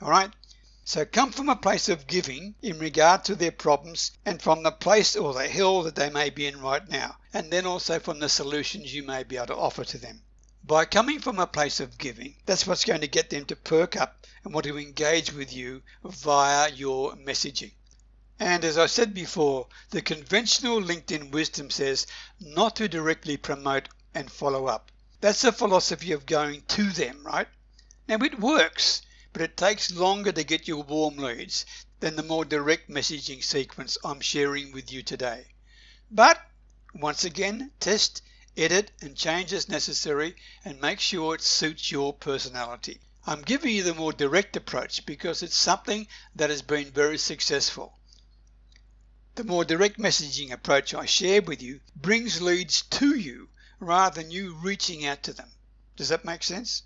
All 0.00 0.08
right? 0.08 0.32
So 0.88 1.04
come 1.04 1.32
from 1.32 1.48
a 1.48 1.56
place 1.56 1.88
of 1.88 2.06
giving 2.06 2.54
in 2.62 2.78
regard 2.78 3.24
to 3.24 3.34
their 3.34 3.50
problems 3.50 4.12
and 4.24 4.40
from 4.40 4.62
the 4.62 4.70
place 4.70 5.16
or 5.16 5.34
the 5.34 5.48
hill 5.48 5.82
that 5.82 5.96
they 5.96 6.10
may 6.10 6.30
be 6.30 6.46
in 6.46 6.60
right 6.60 6.88
now, 6.88 7.16
and 7.34 7.50
then 7.50 7.66
also 7.66 7.98
from 7.98 8.20
the 8.20 8.28
solutions 8.28 8.94
you 8.94 9.02
may 9.02 9.24
be 9.24 9.36
able 9.36 9.48
to 9.48 9.56
offer 9.56 9.84
to 9.84 9.98
them. 9.98 10.22
By 10.62 10.84
coming 10.84 11.18
from 11.18 11.40
a 11.40 11.46
place 11.48 11.80
of 11.80 11.98
giving, 11.98 12.36
that's 12.46 12.68
what's 12.68 12.84
going 12.84 13.00
to 13.00 13.08
get 13.08 13.30
them 13.30 13.46
to 13.46 13.56
perk 13.56 13.96
up 13.96 14.28
and 14.44 14.54
want 14.54 14.64
to 14.66 14.78
engage 14.78 15.32
with 15.32 15.52
you 15.52 15.82
via 16.04 16.70
your 16.70 17.16
messaging. 17.16 17.72
And 18.38 18.64
as 18.64 18.78
I 18.78 18.86
said 18.86 19.12
before, 19.12 19.66
the 19.90 20.02
conventional 20.02 20.80
LinkedIn 20.80 21.32
wisdom 21.32 21.68
says 21.68 22.06
not 22.38 22.76
to 22.76 22.86
directly 22.86 23.36
promote 23.36 23.88
and 24.14 24.30
follow 24.30 24.66
up. 24.66 24.92
That's 25.20 25.42
the 25.42 25.50
philosophy 25.50 26.12
of 26.12 26.26
going 26.26 26.62
to 26.68 26.84
them, 26.90 27.24
right? 27.24 27.48
Now 28.06 28.18
it 28.18 28.38
works, 28.38 29.02
but 29.36 29.42
it 29.42 29.54
takes 29.54 29.90
longer 29.90 30.32
to 30.32 30.42
get 30.42 30.66
your 30.66 30.82
warm 30.82 31.18
leads 31.18 31.66
than 32.00 32.16
the 32.16 32.22
more 32.22 32.42
direct 32.42 32.88
messaging 32.88 33.44
sequence 33.44 33.98
I'm 34.02 34.22
sharing 34.22 34.72
with 34.72 34.90
you 34.90 35.02
today. 35.02 35.48
But 36.10 36.40
once 36.94 37.22
again, 37.22 37.70
test 37.78 38.22
edit 38.56 38.92
and 39.02 39.14
change 39.14 39.52
as 39.52 39.68
necessary 39.68 40.36
and 40.64 40.80
make 40.80 41.00
sure 41.00 41.34
it 41.34 41.42
suits 41.42 41.90
your 41.90 42.14
personality. 42.14 42.98
I'm 43.26 43.42
giving 43.42 43.76
you 43.76 43.82
the 43.82 43.92
more 43.92 44.14
direct 44.14 44.56
approach 44.56 45.04
because 45.04 45.42
it's 45.42 45.54
something 45.54 46.08
that 46.34 46.48
has 46.48 46.62
been 46.62 46.90
very 46.90 47.18
successful. 47.18 47.98
The 49.34 49.44
more 49.44 49.66
direct 49.66 49.98
messaging 49.98 50.50
approach 50.50 50.94
I 50.94 51.04
share 51.04 51.42
with 51.42 51.60
you 51.60 51.82
brings 51.94 52.40
leads 52.40 52.80
to 52.80 53.14
you 53.14 53.50
rather 53.80 54.22
than 54.22 54.30
you 54.30 54.54
reaching 54.54 55.04
out 55.04 55.22
to 55.24 55.34
them. 55.34 55.50
Does 55.94 56.08
that 56.08 56.24
make 56.24 56.42
sense? 56.42 56.84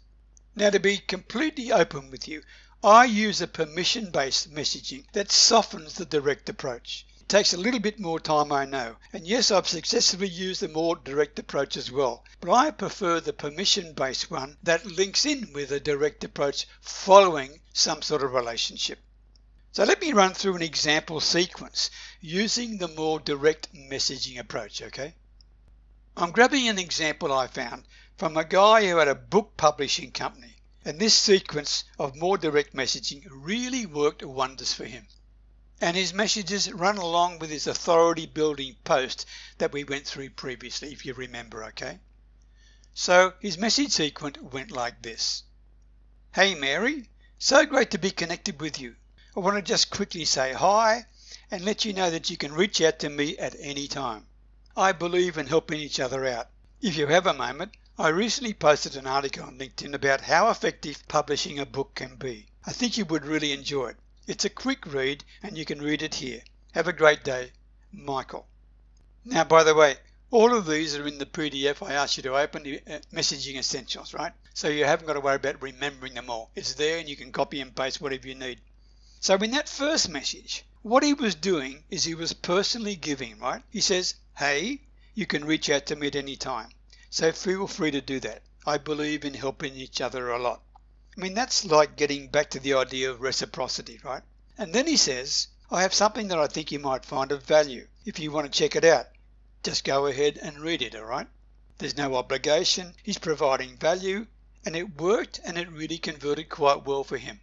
Now, 0.56 0.70
to 0.70 0.80
be 0.80 0.98
completely 0.98 1.70
open 1.70 2.10
with 2.10 2.26
you, 2.26 2.42
I 2.82 3.04
use 3.04 3.40
a 3.40 3.46
permission 3.46 4.10
based 4.10 4.52
messaging 4.52 5.04
that 5.12 5.30
softens 5.30 5.94
the 5.94 6.04
direct 6.04 6.48
approach 6.48 7.06
It 7.20 7.28
takes 7.28 7.52
a 7.52 7.56
little 7.56 7.78
bit 7.78 8.00
more 8.00 8.18
time, 8.18 8.50
I 8.50 8.64
know. 8.64 8.96
And 9.12 9.26
yes, 9.26 9.52
I've 9.52 9.68
successfully 9.68 10.28
used 10.28 10.60
the 10.60 10.68
more 10.68 10.96
direct 10.96 11.38
approach 11.38 11.76
as 11.76 11.92
well. 11.92 12.24
But 12.40 12.52
I 12.52 12.72
prefer 12.72 13.20
the 13.20 13.32
permission 13.32 13.92
based 13.92 14.30
one 14.30 14.56
that 14.64 14.84
links 14.84 15.24
in 15.24 15.52
with 15.52 15.70
a 15.70 15.78
direct 15.78 16.24
approach 16.24 16.66
following 16.80 17.60
some 17.72 18.02
sort 18.02 18.24
of 18.24 18.32
relationship. 18.32 18.98
So 19.72 19.84
let 19.84 20.00
me 20.00 20.12
run 20.12 20.34
through 20.34 20.56
an 20.56 20.62
example 20.62 21.20
sequence 21.20 21.90
using 22.20 22.78
the 22.78 22.88
more 22.88 23.20
direct 23.20 23.72
messaging 23.72 24.40
approach, 24.40 24.82
okay? 24.82 25.14
I'm 26.16 26.32
grabbing 26.32 26.68
an 26.68 26.78
example 26.78 27.32
I 27.32 27.46
found 27.46 27.84
from 28.20 28.36
a 28.36 28.44
guy 28.44 28.86
who 28.86 28.98
had 28.98 29.08
a 29.08 29.14
book 29.16 29.56
publishing 29.56 30.12
company. 30.12 30.54
And 30.84 31.00
this 31.00 31.14
sequence 31.14 31.82
of 31.98 32.14
more 32.14 32.38
direct 32.38 32.72
messaging 32.72 33.26
really 33.28 33.84
worked 33.84 34.22
wonders 34.22 34.72
for 34.72 34.84
him 34.84 35.08
and 35.82 35.96
his 35.96 36.12
messages 36.12 36.70
run 36.70 36.98
along 36.98 37.38
with 37.38 37.48
his 37.48 37.66
authority 37.66 38.26
building 38.26 38.76
post 38.84 39.24
that 39.56 39.72
we 39.72 39.82
went 39.82 40.06
through 40.06 40.28
previously, 40.28 40.92
if 40.92 41.06
you 41.06 41.14
remember, 41.14 41.64
okay? 41.64 41.98
So 42.92 43.32
his 43.40 43.56
message 43.56 43.92
sequence 43.92 44.38
went 44.38 44.70
like 44.70 45.00
this 45.00 45.44
Hey 46.34 46.54
Mary, 46.54 47.08
so 47.38 47.64
great 47.64 47.90
to 47.92 47.98
be 47.98 48.10
connected 48.10 48.60
with 48.60 48.78
you. 48.78 48.94
I 49.34 49.40
want 49.40 49.56
to 49.56 49.62
just 49.62 49.90
quickly 49.90 50.26
say 50.26 50.52
hi 50.52 51.06
and 51.50 51.64
let 51.64 51.86
you 51.86 51.94
know 51.94 52.10
that 52.10 52.28
you 52.28 52.36
can 52.36 52.52
reach 52.52 52.82
out 52.82 52.98
to 52.98 53.08
me 53.08 53.38
at 53.38 53.56
any 53.58 53.88
time. 53.88 54.26
I 54.76 54.92
believe 54.92 55.38
in 55.38 55.46
helping 55.46 55.80
each 55.80 55.98
other 55.98 56.26
out. 56.26 56.48
If 56.82 56.96
you 56.96 57.06
have 57.06 57.26
a 57.26 57.32
moment, 57.32 57.72
I 58.00 58.08
recently 58.08 58.54
posted 58.54 58.96
an 58.96 59.06
article 59.06 59.44
on 59.44 59.58
LinkedIn 59.58 59.92
about 59.92 60.22
how 60.22 60.48
effective 60.48 61.06
publishing 61.06 61.58
a 61.58 61.66
book 61.66 61.94
can 61.94 62.16
be. 62.16 62.46
I 62.64 62.72
think 62.72 62.96
you 62.96 63.04
would 63.04 63.26
really 63.26 63.52
enjoy 63.52 63.88
it. 63.88 63.98
It's 64.26 64.46
a 64.46 64.48
quick 64.48 64.86
read 64.86 65.22
and 65.42 65.58
you 65.58 65.66
can 65.66 65.82
read 65.82 66.00
it 66.00 66.14
here. 66.14 66.40
Have 66.72 66.88
a 66.88 66.94
great 66.94 67.24
day, 67.24 67.52
Michael. 67.92 68.46
Now, 69.26 69.44
by 69.44 69.64
the 69.64 69.74
way, 69.74 69.98
all 70.30 70.56
of 70.56 70.64
these 70.64 70.96
are 70.96 71.06
in 71.06 71.18
the 71.18 71.26
PDF 71.26 71.86
I 71.86 71.92
asked 71.92 72.16
you 72.16 72.22
to 72.22 72.38
open, 72.38 72.62
uh, 72.62 73.00
Messaging 73.12 73.58
Essentials, 73.58 74.14
right? 74.14 74.32
So 74.54 74.68
you 74.68 74.86
haven't 74.86 75.06
got 75.06 75.12
to 75.12 75.20
worry 75.20 75.36
about 75.36 75.60
remembering 75.60 76.14
them 76.14 76.30
all. 76.30 76.50
It's 76.56 76.72
there 76.72 77.00
and 77.00 77.06
you 77.06 77.16
can 77.16 77.32
copy 77.32 77.60
and 77.60 77.76
paste 77.76 78.00
whatever 78.00 78.26
you 78.26 78.34
need. 78.34 78.62
So 79.20 79.34
in 79.34 79.50
that 79.50 79.68
first 79.68 80.08
message, 80.08 80.64
what 80.80 81.02
he 81.02 81.12
was 81.12 81.34
doing 81.34 81.84
is 81.90 82.04
he 82.04 82.14
was 82.14 82.32
personally 82.32 82.96
giving, 82.96 83.38
right? 83.40 83.62
He 83.68 83.82
says, 83.82 84.14
hey, 84.38 84.80
you 85.14 85.26
can 85.26 85.44
reach 85.44 85.68
out 85.68 85.84
to 85.84 85.96
me 85.96 86.06
at 86.06 86.16
any 86.16 86.36
time. 86.36 86.70
So 87.12 87.32
feel 87.32 87.66
free 87.66 87.90
to 87.90 88.00
do 88.00 88.20
that. 88.20 88.42
I 88.64 88.78
believe 88.78 89.24
in 89.24 89.34
helping 89.34 89.74
each 89.74 90.00
other 90.00 90.30
a 90.30 90.38
lot. 90.38 90.62
I 91.16 91.20
mean, 91.20 91.34
that's 91.34 91.64
like 91.64 91.96
getting 91.96 92.28
back 92.28 92.50
to 92.50 92.60
the 92.60 92.74
idea 92.74 93.10
of 93.10 93.20
reciprocity, 93.20 93.98
right? 94.04 94.22
And 94.56 94.72
then 94.72 94.86
he 94.86 94.96
says, 94.96 95.48
I 95.72 95.82
have 95.82 95.92
something 95.92 96.28
that 96.28 96.38
I 96.38 96.46
think 96.46 96.70
you 96.70 96.78
might 96.78 97.04
find 97.04 97.32
of 97.32 97.42
value. 97.42 97.88
If 98.04 98.20
you 98.20 98.30
want 98.30 98.46
to 98.46 98.56
check 98.56 98.76
it 98.76 98.84
out, 98.84 99.06
just 99.64 99.82
go 99.82 100.06
ahead 100.06 100.38
and 100.40 100.60
read 100.60 100.82
it, 100.82 100.94
all 100.94 101.02
right? 101.02 101.26
There's 101.78 101.96
no 101.96 102.14
obligation. 102.14 102.94
He's 103.02 103.18
providing 103.18 103.76
value, 103.76 104.28
and 104.64 104.76
it 104.76 105.00
worked 105.00 105.40
and 105.44 105.58
it 105.58 105.68
really 105.72 105.98
converted 105.98 106.48
quite 106.48 106.86
well 106.86 107.02
for 107.02 107.18
him. 107.18 107.40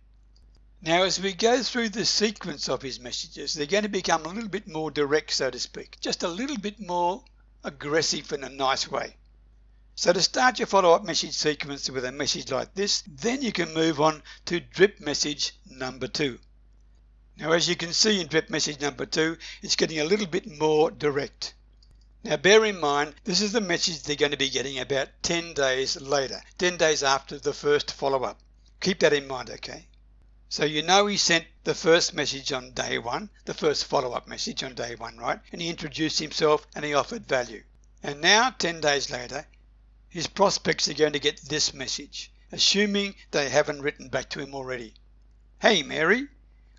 Now, 0.81 1.03
as 1.03 1.19
we 1.19 1.33
go 1.33 1.61
through 1.61 1.89
the 1.89 2.05
sequence 2.05 2.69
of 2.69 2.81
his 2.81 3.01
messages, 3.01 3.53
they're 3.53 3.65
going 3.65 3.83
to 3.83 3.89
become 3.89 4.25
a 4.25 4.29
little 4.29 4.49
bit 4.49 4.67
more 4.67 4.91
direct, 4.91 5.31
so 5.31 5.49
to 5.49 5.59
speak, 5.59 5.97
just 5.99 6.23
a 6.23 6.29
little 6.29 6.57
bit 6.57 6.79
more 6.79 7.25
aggressive 7.65 8.31
in 8.31 8.45
a 8.45 8.49
nice 8.49 8.89
way. 8.89 9.17
So 9.99 10.13
to 10.13 10.21
start 10.21 10.59
your 10.59 10.67
follow-up 10.67 11.03
message 11.05 11.33
sequence 11.33 11.89
with 11.89 12.05
a 12.05 12.11
message 12.11 12.51
like 12.51 12.75
this, 12.75 13.01
then 13.07 13.41
you 13.41 13.51
can 13.51 13.73
move 13.73 13.99
on 13.99 14.21
to 14.45 14.59
drip 14.59 14.99
message 14.99 15.53
number 15.65 16.07
two. 16.07 16.37
Now 17.35 17.53
as 17.53 17.67
you 17.67 17.75
can 17.75 17.93
see 17.93 18.21
in 18.21 18.27
drip 18.27 18.51
message 18.51 18.79
number 18.79 19.07
two, 19.07 19.39
it's 19.63 19.75
getting 19.75 19.99
a 19.99 20.03
little 20.03 20.27
bit 20.27 20.45
more 20.59 20.91
direct. 20.91 21.55
Now 22.23 22.37
bear 22.37 22.63
in 22.63 22.79
mind, 22.79 23.15
this 23.23 23.41
is 23.41 23.53
the 23.53 23.59
message 23.59 24.03
they're 24.03 24.15
going 24.15 24.29
to 24.29 24.37
be 24.37 24.51
getting 24.51 24.77
about 24.77 25.09
10 25.23 25.55
days 25.55 25.99
later, 25.99 26.43
10 26.59 26.77
days 26.77 27.01
after 27.01 27.39
the 27.39 27.51
first 27.51 27.91
follow-up. 27.91 28.39
Keep 28.79 28.99
that 28.99 29.13
in 29.13 29.27
mind, 29.27 29.49
okay? 29.49 29.87
So 30.47 30.63
you 30.63 30.83
know 30.83 31.07
he 31.07 31.17
sent 31.17 31.45
the 31.63 31.73
first 31.73 32.13
message 32.13 32.51
on 32.51 32.73
day 32.73 32.99
one, 32.99 33.31
the 33.45 33.55
first 33.55 33.85
follow-up 33.85 34.27
message 34.27 34.61
on 34.61 34.75
day 34.75 34.93
one, 34.93 35.17
right? 35.17 35.39
And 35.51 35.59
he 35.59 35.69
introduced 35.69 36.19
himself 36.19 36.67
and 36.75 36.85
he 36.85 36.93
offered 36.93 37.25
value. 37.25 37.63
And 38.03 38.21
now, 38.21 38.51
10 38.51 38.79
days 38.79 39.09
later, 39.09 39.47
his 40.17 40.25
prospects 40.25 40.87
are 40.87 40.95
going 40.95 41.13
to 41.13 41.19
get 41.19 41.39
this 41.41 41.75
message, 41.75 42.31
assuming 42.51 43.13
they 43.29 43.47
haven't 43.49 43.83
written 43.83 44.09
back 44.09 44.27
to 44.27 44.39
him 44.39 44.55
already. 44.55 44.91
Hey 45.59 45.83
Mary, 45.83 46.27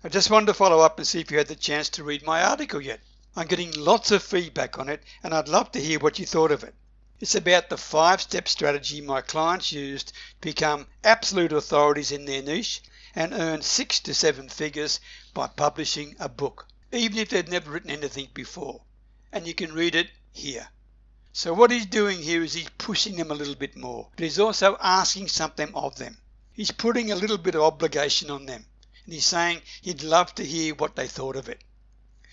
I 0.03 0.09
just 0.09 0.29
wanted 0.29 0.47
to 0.47 0.53
follow 0.53 0.81
up 0.81 0.97
and 0.97 1.07
see 1.07 1.21
if 1.21 1.31
you 1.31 1.37
had 1.37 1.47
the 1.47 1.55
chance 1.55 1.87
to 1.91 2.03
read 2.03 2.25
my 2.25 2.43
article 2.43 2.81
yet. 2.81 2.99
I'm 3.37 3.47
getting 3.47 3.71
lots 3.71 4.11
of 4.11 4.23
feedback 4.23 4.77
on 4.77 4.89
it 4.89 5.01
and 5.23 5.33
I'd 5.33 5.47
love 5.47 5.71
to 5.71 5.79
hear 5.79 5.99
what 5.99 6.19
you 6.19 6.25
thought 6.25 6.51
of 6.51 6.65
it. 6.65 6.75
It's 7.21 7.33
about 7.33 7.69
the 7.69 7.77
five 7.77 8.21
step 8.21 8.49
strategy 8.49 8.99
my 8.99 9.21
clients 9.21 9.71
used 9.71 10.09
to 10.09 10.13
become 10.41 10.87
absolute 11.05 11.53
authorities 11.53 12.11
in 12.11 12.25
their 12.25 12.41
niche 12.41 12.81
and 13.15 13.31
earn 13.31 13.61
six 13.61 14.01
to 14.01 14.13
seven 14.13 14.49
figures 14.49 14.99
by 15.33 15.47
publishing 15.47 16.13
a 16.19 16.27
book. 16.27 16.67
even 16.91 17.17
if 17.17 17.29
they've 17.29 17.47
never 17.47 17.71
written 17.71 17.91
anything 17.91 18.27
before. 18.33 18.81
And 19.31 19.47
you 19.47 19.53
can 19.53 19.71
read 19.71 19.95
it 19.95 20.09
here. 20.33 20.67
So 21.41 21.53
what 21.53 21.71
he's 21.71 21.85
doing 21.85 22.21
here 22.21 22.43
is 22.43 22.51
he's 22.51 22.69
pushing 22.77 23.15
them 23.15 23.31
a 23.31 23.33
little 23.33 23.55
bit 23.55 23.77
more, 23.77 24.09
but 24.13 24.23
he's 24.23 24.39
also 24.39 24.75
asking 24.81 25.29
something 25.29 25.73
of 25.73 25.95
them. 25.95 26.17
He's 26.51 26.71
putting 26.71 27.13
a 27.13 27.15
little 27.15 27.37
bit 27.37 27.55
of 27.55 27.61
obligation 27.61 28.29
on 28.29 28.45
them, 28.45 28.65
and 29.05 29.13
he's 29.13 29.25
saying 29.25 29.61
he'd 29.81 30.03
love 30.03 30.35
to 30.35 30.45
hear 30.45 30.75
what 30.75 30.97
they 30.97 31.07
thought 31.07 31.37
of 31.37 31.47
it. 31.47 31.63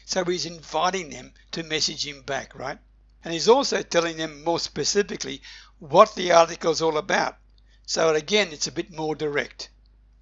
So 0.07 0.25
he's 0.25 0.45
inviting 0.45 1.11
them 1.11 1.35
to 1.53 1.63
message 1.63 2.05
him 2.05 2.23
back, 2.23 2.57
right? 2.57 2.81
And 3.23 3.33
he's 3.33 3.47
also 3.47 3.81
telling 3.83 4.17
them 4.17 4.43
more 4.43 4.59
specifically 4.59 5.41
what 5.79 6.17
the 6.17 6.33
article 6.33 6.73
is 6.73 6.83
all 6.83 6.99
about. 6.99 7.37
So 7.87 8.13
again, 8.13 8.49
it's 8.51 8.67
a 8.67 8.73
bit 8.73 8.91
more 8.91 9.15
direct. 9.15 9.71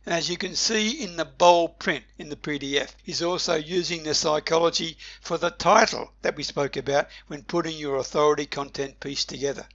And 0.06 0.14
as 0.14 0.28
you 0.28 0.36
can 0.36 0.54
see 0.54 1.02
in 1.02 1.16
the 1.16 1.24
bold 1.24 1.78
print 1.78 2.04
in 2.18 2.28
the 2.28 2.36
PDF, 2.36 2.92
he's 3.02 3.22
also 3.22 3.54
using 3.54 4.02
the 4.02 4.14
psychology 4.14 4.98
for 5.22 5.38
the 5.38 5.50
title 5.50 6.12
that 6.20 6.36
we 6.36 6.42
spoke 6.42 6.76
about 6.76 7.08
when 7.26 7.42
putting 7.42 7.78
your 7.78 7.96
authority 7.96 8.44
content 8.44 9.00
piece 9.00 9.24
together. 9.24 9.66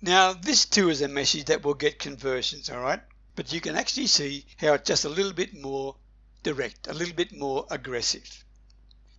Now, 0.00 0.34
this 0.34 0.66
too 0.66 0.88
is 0.88 1.02
a 1.02 1.08
message 1.08 1.46
that 1.46 1.64
will 1.64 1.74
get 1.74 1.98
conversions, 1.98 2.70
alright? 2.70 3.00
But 3.34 3.52
you 3.52 3.60
can 3.60 3.76
actually 3.76 4.06
see 4.06 4.46
how 4.58 4.74
it's 4.74 4.86
just 4.86 5.04
a 5.04 5.08
little 5.08 5.32
bit 5.32 5.52
more 5.52 5.96
direct, 6.44 6.86
a 6.86 6.92
little 6.92 7.14
bit 7.14 7.32
more 7.32 7.66
aggressive. 7.70 8.44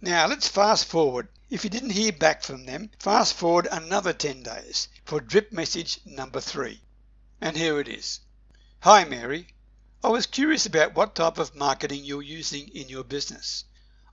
Now, 0.01 0.27
let's 0.27 0.47
fast 0.47 0.85
forward. 0.85 1.27
If 1.49 1.63
you 1.63 1.69
didn't 1.69 1.91
hear 1.91 2.11
back 2.11 2.41
from 2.41 2.65
them, 2.65 2.89
fast 2.99 3.33
forward 3.33 3.67
another 3.71 4.13
10 4.13 4.43
days 4.43 4.87
for 5.05 5.19
drip 5.19 5.51
message 5.51 5.99
number 6.05 6.39
3. 6.39 6.81
And 7.41 7.57
here 7.57 7.79
it 7.79 7.87
is. 7.87 8.21
Hi, 8.79 9.03
Mary. 9.05 9.47
I 10.03 10.09
was 10.09 10.25
curious 10.25 10.65
about 10.65 10.95
what 10.95 11.15
type 11.15 11.37
of 11.37 11.55
marketing 11.55 12.03
you're 12.03 12.21
using 12.21 12.67
in 12.69 12.89
your 12.89 13.05
business. 13.05 13.63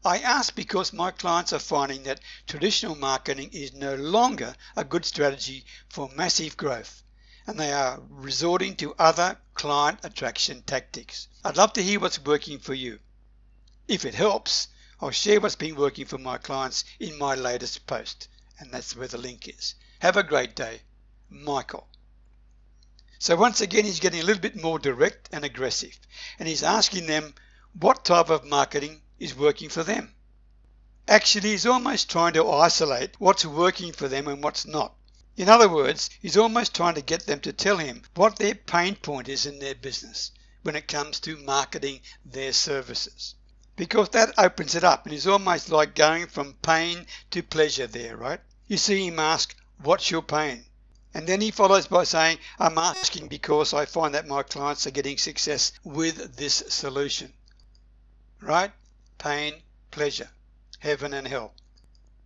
I 0.05 0.19
ask 0.19 0.55
because 0.55 0.93
my 0.93 1.11
clients 1.11 1.53
are 1.53 1.59
finding 1.59 2.05
that 2.05 2.21
traditional 2.47 2.95
marketing 2.95 3.51
is 3.53 3.73
no 3.73 3.97
longer 3.97 4.55
a 4.77 4.85
good 4.85 5.05
strategy 5.05 5.67
for 5.89 6.09
massive 6.15 6.57
growth 6.57 7.03
and 7.45 7.59
they 7.59 7.73
are 7.73 8.01
resorting 8.09 8.77
to 8.77 8.95
other 9.01 9.37
client 9.55 9.99
attraction 10.05 10.63
tactics. 10.63 11.27
I'd 11.45 11.57
love 11.57 11.73
to 11.73 11.83
hear 11.83 11.99
what's 11.99 12.25
working 12.25 12.61
for 12.61 12.75
you. 12.75 13.01
If 13.89 14.05
it 14.05 14.15
helps, 14.15 14.69
I'll 15.01 15.11
share 15.11 15.41
what's 15.41 15.57
been 15.57 15.75
working 15.75 16.07
for 16.07 16.19
my 16.19 16.39
clients 16.39 16.85
in 17.01 17.19
my 17.19 17.35
latest 17.35 17.87
post, 17.89 18.29
and 18.61 18.73
that's 18.73 18.95
where 18.95 19.09
the 19.09 19.19
link 19.19 19.49
is. 19.49 19.75
Have 19.99 20.17
a 20.17 20.23
great 20.23 20.55
day. 20.55 20.83
Michael. 21.29 21.89
So 23.23 23.37
once 23.37 23.61
again, 23.61 23.85
he's 23.85 24.01
getting 24.01 24.21
a 24.21 24.25
little 24.25 24.41
bit 24.41 24.57
more 24.57 24.79
direct 24.79 25.29
and 25.31 25.45
aggressive, 25.45 26.01
and 26.39 26.49
he's 26.49 26.63
asking 26.63 27.05
them 27.05 27.35
what 27.79 28.03
type 28.03 28.31
of 28.31 28.47
marketing 28.47 29.03
is 29.19 29.35
working 29.35 29.69
for 29.69 29.83
them. 29.83 30.15
Actually, 31.07 31.51
he's 31.51 31.67
almost 31.67 32.09
trying 32.09 32.33
to 32.33 32.51
isolate 32.51 33.17
what's 33.19 33.45
working 33.45 33.93
for 33.93 34.09
them 34.09 34.27
and 34.27 34.43
what's 34.43 34.65
not. 34.65 34.95
In 35.37 35.51
other 35.51 35.69
words, 35.69 36.09
he's 36.23 36.39
almost 36.39 36.75
trying 36.75 36.95
to 36.95 37.03
get 37.03 37.27
them 37.27 37.41
to 37.41 37.53
tell 37.53 37.77
him 37.77 38.05
what 38.15 38.37
their 38.37 38.55
pain 38.55 38.95
point 38.95 39.29
is 39.29 39.45
in 39.45 39.59
their 39.59 39.75
business 39.75 40.31
when 40.63 40.75
it 40.75 40.89
comes 40.89 41.21
to 41.21 41.37
marketing 41.37 42.01
their 42.25 42.55
services. 42.55 43.35
Because 43.77 44.09
that 44.09 44.33
opens 44.39 44.75
it 44.75 44.83
up 44.83 45.05
and 45.05 45.15
is 45.15 45.27
almost 45.27 45.69
like 45.69 45.95
going 45.95 46.27
from 46.27 46.55
pain 46.63 47.07
to 47.33 47.43
pleasure 47.43 47.87
there, 47.87 48.17
right? 48.17 48.41
You 48.67 48.79
see 48.79 49.07
him 49.07 49.19
ask, 49.19 49.55
What's 49.77 50.11
your 50.11 50.23
pain? 50.23 50.65
And 51.13 51.27
then 51.27 51.41
he 51.41 51.51
follows 51.51 51.89
by 51.89 52.05
saying, 52.05 52.39
I'm 52.59 52.79
asking 52.79 53.29
because 53.29 53.75
I 53.75 53.85
find 53.85 54.15
that 54.15 54.29
my 54.29 54.43
clients 54.43 54.87
are 54.87 54.93
getting 54.93 55.19
success 55.19 55.73
with 55.83 56.37
this 56.37 56.55
solution. 56.69 57.33
Right? 58.41 58.73
Pain, 59.19 59.55
pleasure, 59.91 60.31
heaven 60.79 61.13
and 61.13 61.27
hell. 61.27 61.53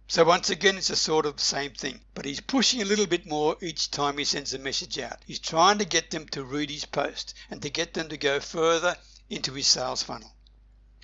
So 0.06 0.22
once 0.22 0.50
again, 0.50 0.76
it's 0.76 0.90
a 0.90 0.96
sort 0.96 1.24
of 1.24 1.40
same 1.40 1.72
thing, 1.72 1.98
but 2.12 2.26
he's 2.26 2.40
pushing 2.40 2.82
a 2.82 2.84
little 2.84 3.06
bit 3.06 3.26
more 3.26 3.56
each 3.62 3.90
time 3.90 4.18
he 4.18 4.24
sends 4.24 4.52
a 4.52 4.58
message 4.58 4.98
out. 4.98 5.18
He's 5.26 5.38
trying 5.38 5.78
to 5.78 5.86
get 5.86 6.10
them 6.10 6.28
to 6.28 6.44
read 6.44 6.70
his 6.70 6.84
post 6.84 7.32
and 7.50 7.62
to 7.62 7.70
get 7.70 7.94
them 7.94 8.10
to 8.10 8.18
go 8.18 8.38
further 8.38 8.96
into 9.30 9.54
his 9.54 9.66
sales 9.66 10.02
funnel. 10.02 10.30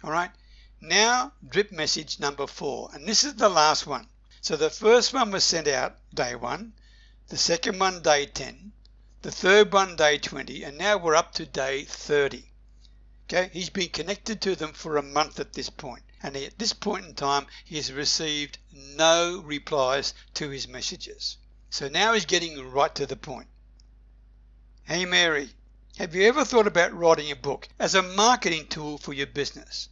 All 0.05 0.11
right. 0.11 0.31
Now, 0.83 1.33
drip 1.49 1.73
message 1.73 2.21
number 2.21 2.47
four, 2.47 2.91
and 2.93 3.07
this 3.07 3.25
is 3.25 3.35
the 3.35 3.49
last 3.49 3.87
one. 3.87 4.07
So 4.43 4.57
the 4.57 4.71
first 4.71 5.15
one 5.15 5.31
was 5.31 5.45
sent 5.45 5.67
out 5.67 5.97
day 6.15 6.35
one, 6.35 6.75
the 7.31 7.37
second 7.37 7.79
one 7.79 8.03
day 8.03 8.27
10, 8.27 8.73
the 9.23 9.31
third 9.31 9.73
one 9.73 9.95
day 9.95 10.19
20, 10.19 10.65
and 10.65 10.77
now 10.77 10.97
we're 10.97 11.15
up 11.15 11.33
to 11.33 11.47
day 11.47 11.85
30. 11.85 12.45
Okay, 13.29 13.49
he's 13.53 13.71
been 13.71 13.89
connected 13.89 14.41
to 14.41 14.57
them 14.57 14.73
for 14.73 14.97
a 14.97 15.03
month 15.03 15.39
at 15.39 15.53
this 15.53 15.71
point, 15.71 16.03
and 16.25 16.37
at 16.37 16.59
this 16.59 16.73
point 16.73 17.07
in 17.07 17.15
time, 17.15 17.47
he 17.65 17.77
has 17.77 17.93
received 17.93 18.59
no 18.73 19.41
replies 19.45 20.13
to 20.35 20.51
his 20.51 20.67
messages. 20.67 21.37
So 21.71 21.89
now 21.89 22.15
he's 22.15 22.27
getting 22.27 22.69
right 22.69 22.93
to 22.97 23.07
the 23.07 23.15
point. 23.15 23.47
Hey 24.83 25.05
Mary, 25.05 25.51
have 25.99 26.17
you 26.17 26.25
ever 26.25 26.45
thought 26.45 26.67
about 26.67 26.99
writing 26.99 27.31
a 27.31 27.37
book 27.37 27.69
as 27.79 27.95
a 27.95 28.03
marketing 28.03 28.67
tool 28.67 28.99
for 28.99 29.13
your 29.13 29.29
business? 29.29 29.89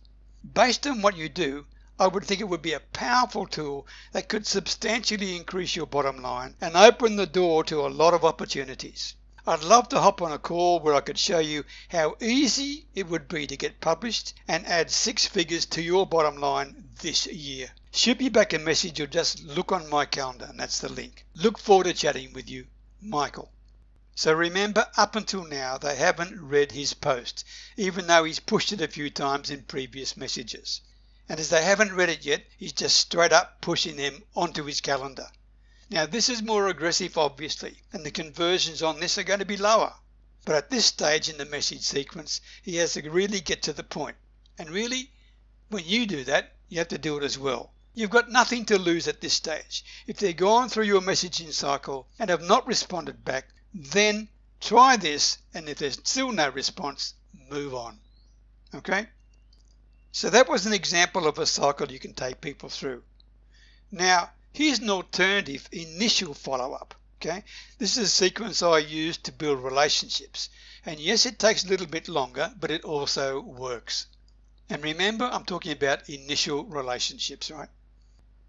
Based 0.55 0.85
on 0.88 1.03
what 1.03 1.16
you 1.16 1.29
do, 1.29 1.66
I 2.00 2.06
would 2.06 2.24
think 2.24 2.40
it 2.40 2.48
would 2.48 2.62
be 2.62 2.74
a 2.74 2.80
powerful 2.80 3.44
tool 3.44 3.84
that 4.12 4.28
could 4.28 4.46
substantially 4.46 5.34
increase 5.34 5.74
your 5.74 5.87
bottom 5.87 6.22
line 6.22 6.54
and 6.61 6.76
open 6.76 7.16
the 7.16 7.26
door 7.26 7.64
to 7.64 7.84
a 7.84 7.88
lot 7.88 8.14
of 8.14 8.24
opportunities. 8.24 9.14
I'd 9.44 9.64
love 9.64 9.88
to 9.88 10.00
hop 10.00 10.22
on 10.22 10.30
a 10.30 10.38
call 10.38 10.78
where 10.78 10.94
I 10.94 11.00
could 11.00 11.18
show 11.18 11.40
you 11.40 11.64
how 11.88 12.16
easy 12.20 12.87
it 12.94 13.08
would 13.08 13.26
be 13.26 13.48
to 13.48 13.56
get 13.56 13.80
published 13.80 14.32
and 14.46 14.64
add 14.68 14.92
six 14.92 15.26
figures 15.26 15.66
to 15.66 15.82
your 15.82 16.06
bottom 16.06 16.37
line 16.37 16.88
this 17.00 17.26
year. 17.26 17.72
Shoot 17.90 18.20
me 18.20 18.28
back 18.28 18.52
a 18.52 18.61
message 18.61 19.00
or 19.00 19.08
just 19.08 19.42
look 19.42 19.72
on 19.72 19.90
my 19.90 20.04
calendar 20.04 20.44
and 20.44 20.61
that's 20.61 20.78
the 20.78 20.88
link. 20.88 21.24
Look 21.34 21.58
forward 21.58 21.84
to 21.84 21.94
chatting 21.94 22.32
with 22.32 22.48
you, 22.48 22.68
Michael. 23.00 23.50
So 24.14 24.32
remember, 24.34 24.87
up 24.96 25.16
until 25.16 25.44
now, 25.44 25.78
they 25.78 25.96
haven't 25.96 26.40
read 26.40 26.70
his 26.70 26.94
post, 26.94 27.44
even 27.76 28.06
though 28.06 28.22
he's 28.22 28.38
pushed 28.38 28.72
it 28.72 28.80
a 28.80 28.87
few 28.87 29.11
times 29.11 29.50
in 29.50 29.64
previous 29.64 30.16
messages 30.16 30.80
and 31.29 31.38
as 31.38 31.51
they 31.51 31.62
haven't 31.62 31.95
read 31.95 32.09
it 32.09 32.25
yet, 32.25 32.45
he's 32.57 32.73
just 32.73 32.97
straight 32.97 33.33
up 33.33 33.61
pushing 33.61 33.97
them 33.97 34.23
onto 34.35 34.64
his 34.64 34.81
calendar. 34.81 35.27
Now, 35.91 36.07
this 36.07 36.29
is 36.29 36.43
more 36.43 36.69
aggressive, 36.69 37.17
obviously, 37.17 37.83
and 37.93 38.05
the 38.05 38.11
conversions 38.11 38.83
on 38.83 39.01
this 39.01 39.19
are 39.19 39.23
going 39.23 39.38
to 39.41 39.45
be 39.45 39.57
lower. 39.57 39.95
But 40.45 40.57
at 40.57 40.71
this 40.71 40.87
stage 40.87 41.29
in 41.29 41.37
the 41.37 41.45
message 41.45 41.83
sequence, 41.83 42.41
he 42.62 42.77
has 42.77 42.95
to 42.95 43.11
really 43.11 43.41
get 43.41 43.62
to 43.62 43.73
the 43.73 43.83
point. 43.83 44.17
And 44.59 44.71
really, 44.71 45.11
when 45.69 45.85
you 45.85 46.07
do 46.07 46.25
that, 46.25 46.55
you 46.69 46.79
have 46.79 46.88
to 46.88 46.99
do 46.99 47.19
it 47.19 47.25
as 47.25 47.38
well. 47.38 47.73
You've 47.95 48.11
got 48.11 48.31
nothing 48.31 48.64
to 48.67 48.79
lose 48.79 49.09
at 49.09 49.21
this 49.21 49.35
stage. 49.35 49.85
If 50.07 50.19
they're 50.19 50.33
gone 50.33 50.69
through 50.69 50.85
your 50.85 51.01
messaging 51.01 51.53
cycle 51.53 52.09
and 52.19 52.31
have 52.31 52.43
not 52.43 52.67
responded 52.67 53.25
back, 53.25 53.49
then 53.75 54.29
try 54.61 54.97
this, 54.97 55.38
and 55.53 55.69
if 55.69 55.79
there's 55.79 56.01
still 56.05 56.33
no 56.33 56.49
response, 56.51 57.14
move 57.51 57.75
on. 57.75 57.99
Okay? 58.75 59.09
So 60.12 60.31
that 60.31 60.49
was 60.49 60.66
an 60.66 60.73
example 60.73 61.27
of 61.27 61.38
a 61.38 61.47
cycle 61.47 61.92
you 61.92 61.99
can 61.99 62.14
take 62.14 62.40
people 62.40 62.68
through. 62.68 63.03
Now, 63.90 64.31
here's 64.53 64.81
an 64.81 64.90
alternative 64.90 65.68
initial 65.73 66.35
follow-up. 66.35 66.94
Okay, 67.21 67.42
this 67.79 67.97
is 67.97 68.05
a 68.05 68.09
sequence 68.09 68.62
I 68.62 68.79
use 68.79 69.16
to 69.18 69.33
build 69.33 69.62
relationships. 69.62 70.51
And 70.87 71.01
yes, 71.01 71.27
it 71.27 71.38
takes 71.38 71.64
a 71.64 71.68
little 71.68 71.87
bit 71.87 72.09
longer, 72.09 72.53
but 72.61 72.71
it 72.71 72.85
also 72.85 73.40
works. 73.40 74.07
And 74.71 74.83
remember, 74.85 75.25
I'm 75.25 75.44
talking 75.44 75.73
about 75.73 76.09
initial 76.09 76.64
relationships, 76.64 77.51
right? 77.51 77.68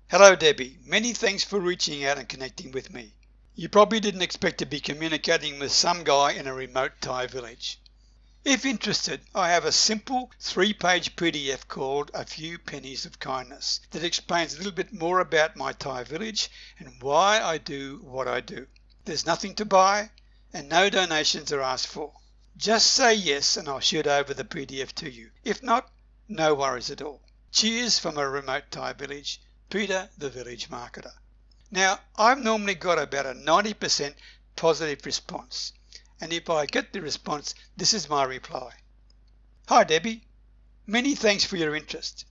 Hello, 0.07 0.35
Debbie. 0.35 0.77
Many 0.85 1.13
thanks 1.13 1.43
for 1.43 1.59
reaching 1.59 2.05
out 2.05 2.17
and 2.17 2.29
connecting 2.29 2.71
with 2.71 2.93
me. 2.93 3.13
You 3.55 3.69
probably 3.69 3.99
didn't 3.99 4.21
expect 4.21 4.59
to 4.59 4.65
be 4.65 4.79
communicating 4.79 5.59
with 5.59 5.71
some 5.71 6.03
guy 6.03 6.33
in 6.33 6.47
a 6.47 6.53
remote 6.53 6.93
Thai 7.01 7.27
village. 7.27 7.79
If 8.51 8.65
interested, 8.65 9.21
I 9.35 9.49
have 9.49 9.63
a 9.63 9.71
simple 9.71 10.31
three 10.39 10.73
page 10.73 11.15
PDF 11.15 11.67
called 11.67 12.09
A 12.15 12.25
Few 12.25 12.57
Pennies 12.57 13.05
of 13.05 13.19
Kindness 13.19 13.79
that 13.91 14.03
explains 14.03 14.55
a 14.55 14.57
little 14.57 14.71
bit 14.71 14.91
more 14.91 15.19
about 15.19 15.55
my 15.55 15.71
Thai 15.71 16.03
village 16.03 16.49
and 16.79 16.99
why 16.99 17.39
I 17.43 17.59
do 17.59 17.99
what 18.01 18.27
I 18.27 18.41
do. 18.41 18.65
There's 19.05 19.27
nothing 19.27 19.53
to 19.53 19.65
buy 19.65 20.09
and 20.51 20.67
no 20.67 20.89
donations 20.89 21.51
are 21.51 21.61
asked 21.61 21.85
for. 21.85 22.11
Just 22.57 22.89
say 22.89 23.13
yes 23.13 23.55
and 23.55 23.69
I'll 23.69 23.81
shoot 23.81 24.07
over 24.07 24.33
the 24.33 24.43
PDF 24.43 24.93
to 24.93 25.11
you. 25.11 25.29
If 25.43 25.61
not, 25.61 25.87
no 26.27 26.55
worries 26.55 26.89
at 26.89 27.03
all. 27.03 27.21
Cheers 27.51 27.99
from 27.99 28.17
a 28.17 28.27
remote 28.27 28.71
Thai 28.71 28.93
village, 28.93 29.39
Peter 29.69 30.09
the 30.17 30.31
Village 30.31 30.71
Marketer. 30.71 31.13
Now, 31.69 31.99
I've 32.15 32.39
normally 32.39 32.73
got 32.73 32.97
about 32.97 33.27
a 33.27 33.35
90% 33.35 34.15
positive 34.55 35.05
response 35.05 35.73
and 36.21 36.33
if 36.33 36.49
I 36.49 36.65
get 36.65 36.91
the 36.91 37.01
response, 37.01 37.55
this 37.77 37.93
is 37.93 38.09
my 38.09 38.23
reply. 38.23 38.73
Hi 39.67 39.83
Debbie, 39.83 40.23
many 40.85 41.15
thanks 41.15 41.45
for 41.45 41.55
your 41.55 41.75
interest. 41.75 42.25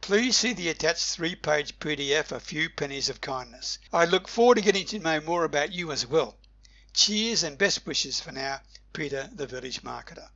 Please 0.00 0.36
see 0.36 0.52
the 0.52 0.68
attached 0.68 1.06
three-page 1.06 1.78
PDF 1.78 2.32
A 2.32 2.40
Few 2.40 2.70
Pennies 2.70 3.08
of 3.08 3.20
Kindness. 3.20 3.78
I 3.92 4.04
look 4.04 4.28
forward 4.28 4.56
to 4.56 4.60
getting 4.60 4.86
to 4.86 4.98
know 4.98 5.20
more 5.20 5.44
about 5.44 5.72
you 5.72 5.90
as 5.90 6.06
well. 6.06 6.36
Cheers 6.92 7.42
and 7.42 7.58
best 7.58 7.84
wishes 7.86 8.20
for 8.20 8.30
now, 8.30 8.60
Peter 8.92 9.28
the 9.32 9.46
Village 9.46 9.82
Marketer. 9.82 10.28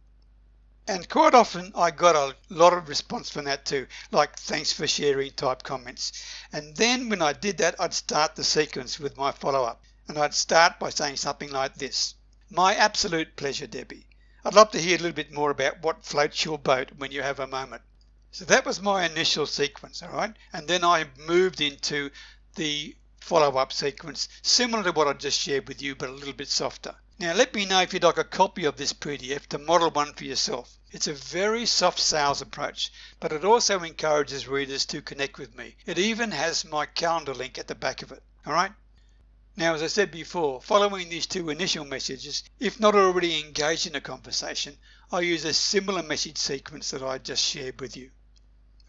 And 0.89 1.09
quite 1.09 1.35
often 1.35 1.73
I 1.77 1.91
got 1.93 2.17
a 2.17 2.37
lot 2.49 2.73
of 2.73 2.89
response 2.89 3.31
from 3.31 3.45
that 3.45 3.65
too, 3.65 3.87
like 4.11 4.37
thanks 4.37 4.73
for 4.73 4.87
sharing 4.89 5.31
type 5.33 5.63
comments. 5.63 6.13
And 6.53 6.75
then 6.77 7.09
when 7.09 7.23
I 7.23 7.33
did 7.33 7.59
that, 7.59 7.81
I'd 7.81 7.95
start 7.95 8.35
the 8.35 8.43
sequence 8.43 8.99
with 8.99 9.17
my 9.17 9.31
follow 9.31 9.65
up. 9.65 9.83
And 10.09 10.19
I'd 10.19 10.35
start 10.35 10.81
by 10.81 10.91
saying 10.91 11.19
something 11.19 11.51
like 11.51 11.75
this 11.75 12.16
My 12.51 12.75
absolute 12.75 13.35
pleasure, 13.35 13.67
Debbie. 13.67 14.07
I'd 14.45 14.55
love 14.55 14.71
to 14.71 14.81
hear 14.81 14.95
a 14.95 15.03
little 15.03 15.17
bit 15.17 15.33
more 15.33 15.51
about 15.51 15.83
what 15.83 16.05
floats 16.05 16.45
your 16.45 16.59
boat 16.59 16.93
when 16.97 17.11
you 17.11 17.21
have 17.23 17.41
a 17.41 17.47
moment. 17.49 17.83
So 18.31 18.45
that 18.45 18.65
was 18.65 18.81
my 18.81 19.05
initial 19.05 19.47
sequence, 19.47 20.01
all 20.01 20.11
right? 20.11 20.33
And 20.53 20.69
then 20.69 20.85
I 20.85 21.07
moved 21.27 21.61
into 21.61 22.11
the 22.55 22.95
follow 23.19 23.57
up 23.57 23.73
sequence, 23.73 24.29
similar 24.43 24.85
to 24.85 24.93
what 24.93 25.09
I 25.09 25.15
just 25.15 25.41
shared 25.41 25.67
with 25.67 25.83
you, 25.83 25.97
but 25.97 26.09
a 26.09 26.13
little 26.13 26.33
bit 26.33 26.49
softer. 26.49 26.95
Now 27.19 27.35
let 27.35 27.53
me 27.55 27.65
know 27.65 27.81
if 27.81 27.93
you'd 27.93 28.05
like 28.05 28.19
a 28.19 28.25
copy 28.25 28.65
of 28.67 28.77
this 28.77 28.93
PDF 28.93 29.47
to 29.49 29.59
model 29.59 29.91
one 29.91 30.15
for 30.15 30.25
yourself. 30.25 30.79
It's 30.93 31.09
a 31.09 31.15
very 31.15 31.67
soft 31.67 31.99
sales 31.99 32.43
approach, 32.43 32.93
but 33.19 33.33
it 33.33 33.45
also 33.45 33.83
encourages 33.83 34.47
readers 34.47 34.87
to 34.87 35.03
connect 35.03 35.39
with 35.39 35.57
me. 35.57 35.75
It 35.85 35.99
even 35.99 36.31
has 36.31 36.65
my 36.65 36.87
calendar 36.87 37.35
link 37.35 37.59
at 37.59 37.67
the 37.67 37.75
back 37.75 38.03
of 38.03 38.13
it. 38.13 38.23
Alright? 38.47 38.73
Now, 39.59 39.73
as 39.73 39.83
I 39.83 39.87
said 39.87 40.11
before, 40.11 40.61
following 40.61 41.09
these 41.09 41.27
two 41.27 41.49
initial 41.49 41.87
messages, 41.87 42.45
if 42.61 42.79
not 42.79 42.95
already 42.95 43.41
engaged 43.41 43.87
in 43.87 43.95
a 43.95 44.03
conversation, 44.03 44.77
I 45.11 45.21
use 45.21 45.47
a 45.47 45.55
similar 45.55 46.03
message 46.03 46.37
sequence 46.37 46.91
that 46.91 47.03
I 47.03 47.17
just 47.17 47.43
shared 47.43 47.81
with 47.81 47.97
you. 47.97 48.11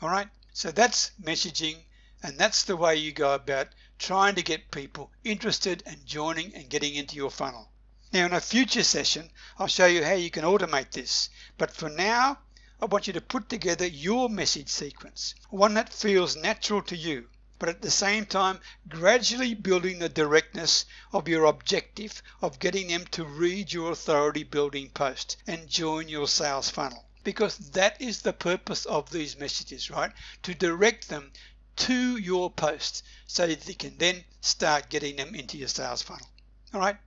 Alright? 0.03 0.27
So 0.51 0.71
that's 0.71 1.11
messaging, 1.23 1.77
and 2.21 2.37
that's 2.37 2.63
the 2.63 2.75
way 2.75 2.97
you 2.97 3.13
go 3.13 3.33
about 3.33 3.69
trying 3.97 4.35
to 4.35 4.43
get 4.43 4.69
people 4.69 5.09
interested 5.23 5.83
and 5.85 6.05
joining 6.05 6.53
and 6.53 6.69
getting 6.69 6.95
into 6.95 7.15
your 7.15 7.31
funnel. 7.31 7.71
Now 8.11 8.25
in 8.25 8.33
a 8.33 8.41
future 8.41 8.83
session, 8.83 9.31
I'll 9.57 9.67
show 9.67 9.85
you 9.85 10.03
how 10.03 10.15
you 10.15 10.29
can 10.29 10.43
automate 10.43 10.91
this. 10.91 11.29
But 11.57 11.73
for 11.73 11.87
now, 11.87 12.39
I 12.81 12.87
want 12.87 13.07
you 13.07 13.13
to 13.13 13.21
put 13.21 13.47
together 13.47 13.87
your 13.87 14.27
message 14.29 14.67
sequence, 14.67 15.33
one 15.49 15.75
that 15.75 15.93
feels 15.93 16.35
natural 16.35 16.81
to 16.81 16.97
you, 16.97 17.29
but 17.59 17.69
at 17.69 17.81
the 17.81 17.91
same 17.91 18.25
time 18.25 18.59
gradually 18.87 19.53
building 19.53 19.99
the 19.99 20.09
directness 20.09 20.85
of 21.11 21.27
your 21.27 21.45
objective 21.45 22.21
of 22.41 22.59
getting 22.59 22.87
them 22.87 23.05
to 23.11 23.23
read 23.23 23.71
your 23.71 23.91
authority 23.91 24.43
building 24.43 24.89
post 24.89 25.37
and 25.47 25.67
join 25.67 26.07
your 26.07 26.27
sales 26.27 26.69
funnel. 26.69 27.05
Because 27.23 27.57
that 27.71 28.01
is 28.01 28.21
the 28.21 28.33
purpose 28.33 28.85
of 28.85 29.09
these 29.09 29.37
messages, 29.37 29.89
right? 29.91 30.11
To 30.43 30.53
direct 30.53 31.09
them 31.09 31.31
to 31.77 32.17
your 32.17 32.49
post 32.49 33.03
so 33.25 33.45
that 33.47 33.67
you 33.67 33.75
can 33.75 33.97
then 33.97 34.23
start 34.41 34.89
getting 34.89 35.15
them 35.15 35.35
into 35.35 35.57
your 35.57 35.67
sales 35.67 36.01
funnel. 36.01 36.27
All 36.73 36.79
right. 36.79 36.97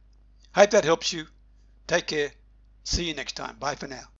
Hope 0.55 0.71
that 0.71 0.85
helps 0.85 1.13
you. 1.13 1.27
Take 1.87 2.09
care. 2.09 2.33
See 2.85 3.05
you 3.05 3.15
next 3.15 3.37
time. 3.37 3.57
Bye 3.59 3.75
for 3.75 3.87
now. 3.87 4.20